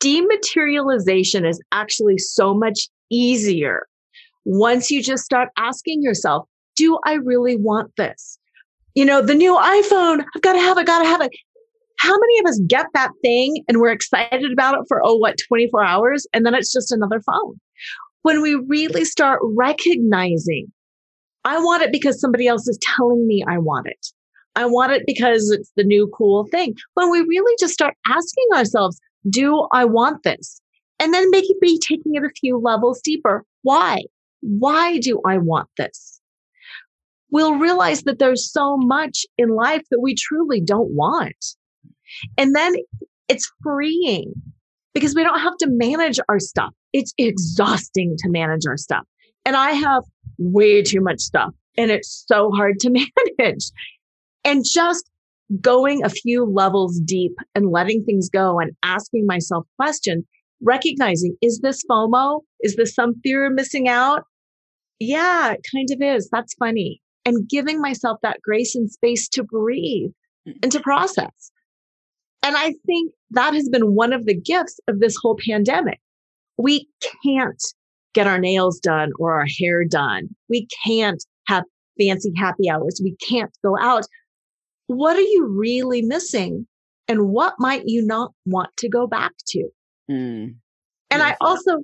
dematerialization 0.00 1.48
is 1.48 1.60
actually 1.72 2.18
so 2.18 2.54
much 2.54 2.88
easier 3.10 3.86
once 4.44 4.90
you 4.90 5.02
just 5.02 5.24
start 5.24 5.48
asking 5.56 6.02
yourself 6.02 6.46
do 6.76 6.98
i 7.04 7.14
really 7.14 7.56
want 7.56 7.90
this 7.96 8.38
you 8.94 9.04
know 9.04 9.20
the 9.22 9.34
new 9.34 9.54
iphone 9.54 10.24
i've 10.34 10.42
got 10.42 10.54
to 10.54 10.60
have 10.60 10.78
it 10.78 10.86
got 10.86 11.00
to 11.00 11.08
have 11.08 11.20
it 11.20 11.30
how 12.04 12.12
many 12.12 12.38
of 12.40 12.46
us 12.46 12.60
get 12.66 12.86
that 12.94 13.12
thing 13.22 13.64
and 13.68 13.78
we're 13.78 13.92
excited 13.92 14.52
about 14.52 14.74
it 14.74 14.84
for, 14.88 15.00
oh, 15.04 15.14
what, 15.14 15.36
24 15.48 15.82
hours? 15.82 16.26
And 16.32 16.44
then 16.44 16.54
it's 16.54 16.72
just 16.72 16.92
another 16.92 17.20
phone. 17.20 17.58
When 18.22 18.42
we 18.42 18.54
really 18.54 19.04
start 19.04 19.40
recognizing, 19.42 20.70
I 21.44 21.58
want 21.58 21.82
it 21.82 21.92
because 21.92 22.20
somebody 22.20 22.46
else 22.46 22.66
is 22.68 22.78
telling 22.82 23.26
me 23.26 23.44
I 23.46 23.58
want 23.58 23.86
it. 23.86 24.06
I 24.56 24.66
want 24.66 24.92
it 24.92 25.02
because 25.06 25.50
it's 25.50 25.72
the 25.76 25.84
new 25.84 26.10
cool 26.16 26.46
thing. 26.46 26.74
When 26.94 27.10
we 27.10 27.20
really 27.20 27.54
just 27.58 27.74
start 27.74 27.94
asking 28.06 28.46
ourselves, 28.54 29.00
do 29.28 29.66
I 29.72 29.84
want 29.84 30.22
this? 30.22 30.60
And 31.00 31.12
then 31.12 31.30
maybe 31.30 31.78
taking 31.86 32.14
it 32.14 32.24
a 32.24 32.30
few 32.40 32.58
levels 32.58 33.00
deeper. 33.02 33.44
Why? 33.62 34.02
Why 34.46 34.98
do 34.98 35.20
I 35.26 35.38
want 35.38 35.68
this? 35.78 36.20
We'll 37.30 37.54
realize 37.54 38.02
that 38.02 38.18
there's 38.18 38.52
so 38.52 38.76
much 38.76 39.24
in 39.38 39.48
life 39.48 39.82
that 39.90 40.00
we 40.00 40.14
truly 40.14 40.60
don't 40.60 40.90
want. 40.90 41.34
And 42.36 42.54
then 42.54 42.74
it's 43.28 43.50
freeing 43.62 44.34
because 44.92 45.14
we 45.14 45.24
don't 45.24 45.40
have 45.40 45.56
to 45.58 45.66
manage 45.68 46.20
our 46.28 46.38
stuff. 46.38 46.72
It's 46.92 47.14
exhausting 47.18 48.16
to 48.18 48.28
manage 48.28 48.66
our 48.66 48.76
stuff. 48.76 49.04
And 49.44 49.56
I 49.56 49.70
have 49.70 50.04
way 50.38 50.82
too 50.82 51.00
much 51.00 51.20
stuff 51.20 51.52
and 51.76 51.90
it's 51.90 52.24
so 52.28 52.50
hard 52.52 52.78
to 52.80 52.90
manage. 53.38 53.70
And 54.44 54.64
just 54.70 55.10
going 55.60 56.04
a 56.04 56.10
few 56.10 56.44
levels 56.44 57.00
deep 57.00 57.32
and 57.54 57.70
letting 57.70 58.04
things 58.04 58.28
go 58.28 58.60
and 58.60 58.72
asking 58.82 59.26
myself 59.26 59.66
questions, 59.76 60.24
recognizing, 60.62 61.36
is 61.42 61.60
this 61.60 61.82
FOMO? 61.90 62.40
Is 62.60 62.76
this 62.76 62.94
some 62.94 63.14
fear 63.22 63.46
of 63.46 63.54
missing 63.54 63.88
out? 63.88 64.24
Yeah, 65.06 65.52
it 65.52 65.64
kind 65.72 65.88
of 65.90 66.16
is. 66.16 66.28
That's 66.30 66.54
funny. 66.54 67.00
And 67.24 67.48
giving 67.48 67.80
myself 67.80 68.18
that 68.22 68.40
grace 68.42 68.74
and 68.74 68.90
space 68.90 69.28
to 69.28 69.42
breathe 69.42 70.12
and 70.62 70.70
to 70.72 70.80
process. 70.80 71.50
And 72.42 72.56
I 72.56 72.74
think 72.84 73.12
that 73.30 73.54
has 73.54 73.68
been 73.68 73.94
one 73.94 74.12
of 74.12 74.26
the 74.26 74.38
gifts 74.38 74.78
of 74.88 75.00
this 75.00 75.16
whole 75.20 75.38
pandemic. 75.48 76.00
We 76.58 76.86
can't 77.24 77.62
get 78.14 78.26
our 78.26 78.38
nails 78.38 78.78
done 78.78 79.10
or 79.18 79.32
our 79.32 79.46
hair 79.58 79.84
done. 79.84 80.28
We 80.48 80.68
can't 80.86 81.24
have 81.48 81.64
fancy 81.98 82.32
happy 82.36 82.68
hours. 82.70 83.00
We 83.02 83.16
can't 83.28 83.50
go 83.64 83.76
out. 83.78 84.04
What 84.86 85.16
are 85.16 85.20
you 85.20 85.46
really 85.48 86.02
missing? 86.02 86.66
And 87.08 87.30
what 87.30 87.54
might 87.58 87.82
you 87.86 88.04
not 88.04 88.32
want 88.46 88.70
to 88.78 88.88
go 88.88 89.06
back 89.06 89.32
to? 89.48 89.68
Mm, 90.10 90.54
and 91.10 91.22
I 91.22 91.36
also, 91.40 91.78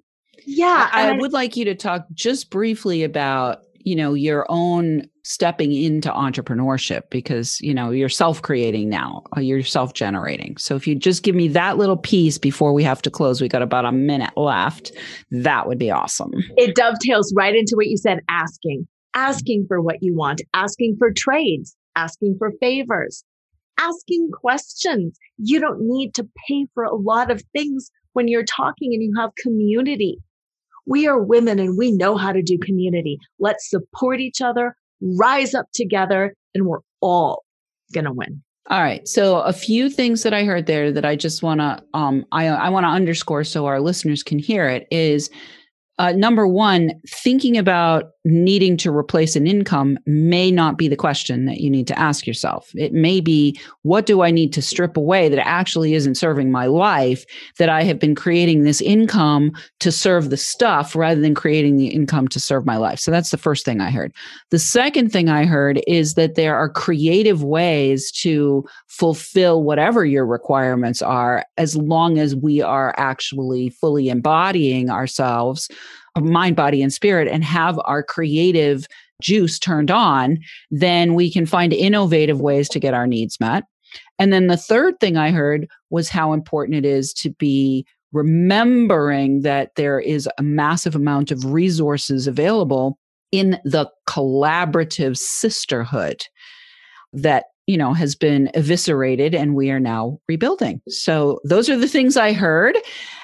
yeah. 0.46 0.88
I, 0.92 1.10
I 1.10 1.12
would 1.12 1.32
like 1.32 1.56
you 1.56 1.64
to 1.66 1.74
talk 1.74 2.06
just 2.12 2.50
briefly 2.50 3.02
about 3.02 3.64
you 3.82 3.96
know 3.96 4.14
your 4.14 4.46
own 4.48 5.08
stepping 5.22 5.72
into 5.72 6.10
entrepreneurship 6.10 7.02
because 7.10 7.60
you 7.60 7.72
know 7.72 7.90
you're 7.90 8.08
self-creating 8.08 8.88
now 8.88 9.22
uh, 9.36 9.40
you're 9.40 9.62
self-generating. 9.62 10.56
So 10.58 10.76
if 10.76 10.86
you 10.86 10.94
just 10.94 11.22
give 11.22 11.34
me 11.34 11.48
that 11.48 11.78
little 11.78 11.96
piece 11.96 12.38
before 12.38 12.72
we 12.72 12.82
have 12.84 13.02
to 13.02 13.10
close 13.10 13.40
we 13.40 13.48
got 13.48 13.62
about 13.62 13.84
a 13.84 13.92
minute 13.92 14.36
left 14.36 14.92
that 15.30 15.66
would 15.66 15.78
be 15.78 15.90
awesome. 15.90 16.32
It 16.56 16.74
dovetails 16.74 17.32
right 17.36 17.54
into 17.54 17.72
what 17.74 17.86
you 17.86 17.96
said 17.96 18.20
asking. 18.28 18.86
Asking 19.12 19.64
for 19.66 19.80
what 19.80 19.96
you 20.02 20.14
want 20.14 20.40
asking 20.54 20.96
for 20.98 21.10
trades 21.12 21.74
asking 21.96 22.36
for 22.38 22.52
favors 22.60 23.24
asking 23.80 24.30
questions. 24.32 25.18
You 25.38 25.58
don't 25.58 25.80
need 25.80 26.14
to 26.14 26.28
pay 26.46 26.66
for 26.74 26.84
a 26.84 26.94
lot 26.94 27.30
of 27.30 27.42
things 27.52 27.90
when 28.12 28.28
you're 28.28 28.44
talking 28.44 28.92
and 28.92 29.02
you 29.02 29.12
have 29.18 29.30
community 29.36 30.18
we 30.86 31.06
are 31.06 31.18
women 31.18 31.58
and 31.58 31.76
we 31.76 31.92
know 31.92 32.16
how 32.16 32.32
to 32.32 32.42
do 32.42 32.58
community. 32.58 33.18
Let's 33.38 33.68
support 33.68 34.20
each 34.20 34.40
other, 34.40 34.74
rise 35.00 35.54
up 35.54 35.66
together, 35.72 36.34
and 36.54 36.66
we're 36.66 36.80
all 37.00 37.44
going 37.92 38.04
to 38.04 38.12
win. 38.12 38.42
All 38.68 38.80
right. 38.80 39.06
So 39.08 39.40
a 39.40 39.52
few 39.52 39.90
things 39.90 40.22
that 40.22 40.32
I 40.32 40.44
heard 40.44 40.66
there 40.66 40.92
that 40.92 41.04
I 41.04 41.16
just 41.16 41.42
want 41.42 41.60
to 41.60 41.82
um 41.92 42.24
I 42.30 42.46
I 42.46 42.68
want 42.68 42.84
to 42.84 42.90
underscore 42.90 43.42
so 43.42 43.66
our 43.66 43.80
listeners 43.80 44.22
can 44.22 44.38
hear 44.38 44.68
it 44.68 44.86
is 44.92 45.28
uh, 46.00 46.12
number 46.12 46.48
one, 46.48 46.98
thinking 47.06 47.58
about 47.58 48.12
needing 48.24 48.74
to 48.74 48.90
replace 48.90 49.36
an 49.36 49.46
income 49.46 49.98
may 50.06 50.50
not 50.50 50.78
be 50.78 50.88
the 50.88 50.96
question 50.96 51.44
that 51.44 51.60
you 51.60 51.68
need 51.68 51.86
to 51.86 51.98
ask 51.98 52.26
yourself. 52.26 52.70
It 52.74 52.94
may 52.94 53.20
be, 53.20 53.60
what 53.82 54.06
do 54.06 54.22
I 54.22 54.30
need 54.30 54.50
to 54.54 54.62
strip 54.62 54.96
away 54.96 55.28
that 55.28 55.46
actually 55.46 55.92
isn't 55.92 56.14
serving 56.14 56.50
my 56.50 56.64
life? 56.64 57.26
That 57.58 57.68
I 57.68 57.82
have 57.82 57.98
been 57.98 58.14
creating 58.14 58.62
this 58.62 58.80
income 58.80 59.52
to 59.80 59.92
serve 59.92 60.30
the 60.30 60.38
stuff 60.38 60.96
rather 60.96 61.20
than 61.20 61.34
creating 61.34 61.76
the 61.76 61.88
income 61.88 62.28
to 62.28 62.40
serve 62.40 62.64
my 62.64 62.78
life. 62.78 62.98
So 62.98 63.10
that's 63.10 63.30
the 63.30 63.36
first 63.36 63.66
thing 63.66 63.82
I 63.82 63.90
heard. 63.90 64.14
The 64.50 64.58
second 64.58 65.12
thing 65.12 65.28
I 65.28 65.44
heard 65.44 65.82
is 65.86 66.14
that 66.14 66.34
there 66.34 66.56
are 66.56 66.70
creative 66.70 67.44
ways 67.44 68.10
to 68.22 68.64
fulfill 68.88 69.62
whatever 69.62 70.06
your 70.06 70.24
requirements 70.24 71.02
are 71.02 71.44
as 71.58 71.76
long 71.76 72.18
as 72.18 72.34
we 72.34 72.62
are 72.62 72.94
actually 72.96 73.68
fully 73.68 74.08
embodying 74.08 74.88
ourselves 74.88 75.68
of 76.16 76.24
mind, 76.24 76.56
body, 76.56 76.82
and 76.82 76.92
spirit 76.92 77.28
and 77.28 77.44
have 77.44 77.78
our 77.84 78.02
creative 78.02 78.86
juice 79.22 79.58
turned 79.58 79.90
on, 79.90 80.38
then 80.70 81.14
we 81.14 81.30
can 81.30 81.46
find 81.46 81.72
innovative 81.72 82.40
ways 82.40 82.68
to 82.70 82.80
get 82.80 82.94
our 82.94 83.06
needs 83.06 83.38
met. 83.38 83.64
And 84.18 84.32
then 84.32 84.46
the 84.46 84.56
third 84.56 84.98
thing 85.00 85.16
I 85.16 85.30
heard 85.30 85.68
was 85.90 86.08
how 86.08 86.32
important 86.32 86.76
it 86.76 86.84
is 86.84 87.12
to 87.14 87.30
be 87.30 87.86
remembering 88.12 89.42
that 89.42 89.74
there 89.76 90.00
is 90.00 90.28
a 90.38 90.42
massive 90.42 90.96
amount 90.96 91.30
of 91.30 91.44
resources 91.44 92.26
available 92.26 92.98
in 93.32 93.60
the 93.64 93.88
collaborative 94.08 95.16
sisterhood 95.16 96.24
that 97.12 97.46
you 97.66 97.76
know 97.76 97.92
has 97.92 98.16
been 98.16 98.50
eviscerated 98.54 99.34
and 99.34 99.54
we 99.54 99.70
are 99.70 99.78
now 99.78 100.18
rebuilding 100.28 100.80
so 100.88 101.38
those 101.44 101.68
are 101.68 101.76
the 101.76 101.88
things 101.88 102.16
i 102.16 102.32
heard 102.32 102.76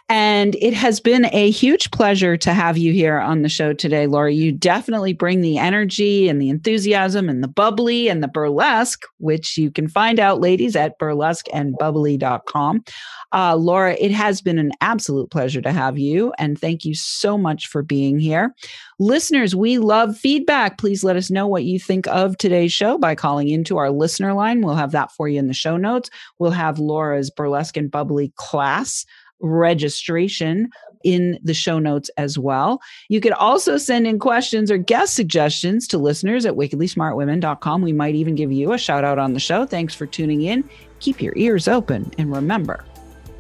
and 0.08 0.54
it 0.56 0.72
has 0.72 1.00
been 1.00 1.26
a 1.32 1.50
huge 1.50 1.90
pleasure 1.90 2.36
to 2.36 2.54
have 2.54 2.78
you 2.78 2.92
here 2.92 3.18
on 3.18 3.42
the 3.42 3.48
show 3.48 3.72
today, 3.72 4.06
Laura. 4.06 4.32
You 4.32 4.52
definitely 4.52 5.12
bring 5.12 5.40
the 5.40 5.58
energy 5.58 6.28
and 6.28 6.40
the 6.40 6.48
enthusiasm 6.48 7.28
and 7.28 7.42
the 7.42 7.48
bubbly 7.48 8.08
and 8.08 8.22
the 8.22 8.28
burlesque, 8.28 9.02
which 9.18 9.58
you 9.58 9.72
can 9.72 9.88
find 9.88 10.20
out, 10.20 10.40
ladies, 10.40 10.76
at 10.76 10.96
burlesqueandbubbly.com. 11.00 12.84
Uh, 13.32 13.56
Laura, 13.56 13.96
it 13.98 14.12
has 14.12 14.40
been 14.40 14.60
an 14.60 14.70
absolute 14.80 15.28
pleasure 15.32 15.60
to 15.60 15.72
have 15.72 15.98
you. 15.98 16.32
And 16.38 16.56
thank 16.56 16.84
you 16.84 16.94
so 16.94 17.36
much 17.36 17.66
for 17.66 17.82
being 17.82 18.20
here. 18.20 18.54
Listeners, 19.00 19.56
we 19.56 19.78
love 19.78 20.16
feedback. 20.16 20.78
Please 20.78 21.02
let 21.02 21.16
us 21.16 21.32
know 21.32 21.48
what 21.48 21.64
you 21.64 21.80
think 21.80 22.06
of 22.06 22.38
today's 22.38 22.72
show 22.72 22.96
by 22.96 23.16
calling 23.16 23.48
into 23.48 23.76
our 23.76 23.90
listener 23.90 24.34
line. 24.34 24.60
We'll 24.60 24.76
have 24.76 24.92
that 24.92 25.10
for 25.10 25.28
you 25.28 25.40
in 25.40 25.48
the 25.48 25.52
show 25.52 25.76
notes. 25.76 26.10
We'll 26.38 26.52
have 26.52 26.78
Laura's 26.78 27.28
burlesque 27.28 27.76
and 27.76 27.90
bubbly 27.90 28.32
class 28.36 29.04
registration 29.40 30.70
in 31.04 31.38
the 31.42 31.54
show 31.54 31.78
notes 31.78 32.10
as 32.16 32.38
well. 32.38 32.80
You 33.08 33.20
could 33.20 33.32
also 33.32 33.76
send 33.76 34.06
in 34.06 34.18
questions 34.18 34.70
or 34.70 34.78
guest 34.78 35.14
suggestions 35.14 35.86
to 35.88 35.98
listeners 35.98 36.44
at 36.44 36.54
wickedlysmartwomen.com. 36.54 37.82
We 37.82 37.92
might 37.92 38.16
even 38.16 38.34
give 38.34 38.50
you 38.50 38.72
a 38.72 38.78
shout 38.78 39.04
out 39.04 39.18
on 39.18 39.32
the 39.32 39.40
show. 39.40 39.66
Thanks 39.66 39.94
for 39.94 40.06
tuning 40.06 40.42
in. 40.42 40.68
Keep 40.98 41.22
your 41.22 41.34
ears 41.36 41.68
open 41.68 42.10
and 42.18 42.32
remember, 42.32 42.84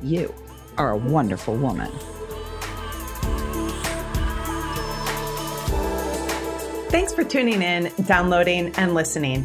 you 0.02 0.32
are 0.78 0.90
a 0.90 0.96
wonderful 0.96 1.56
woman. 1.56 1.90
Thanks 6.90 7.12
for 7.12 7.24
tuning 7.24 7.62
in, 7.62 7.90
downloading, 8.06 8.72
and 8.76 8.94
listening. 8.94 9.44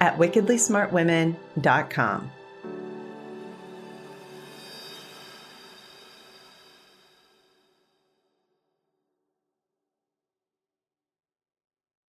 at 0.00 0.18
wickedlysmartwomen.com. 0.18 2.30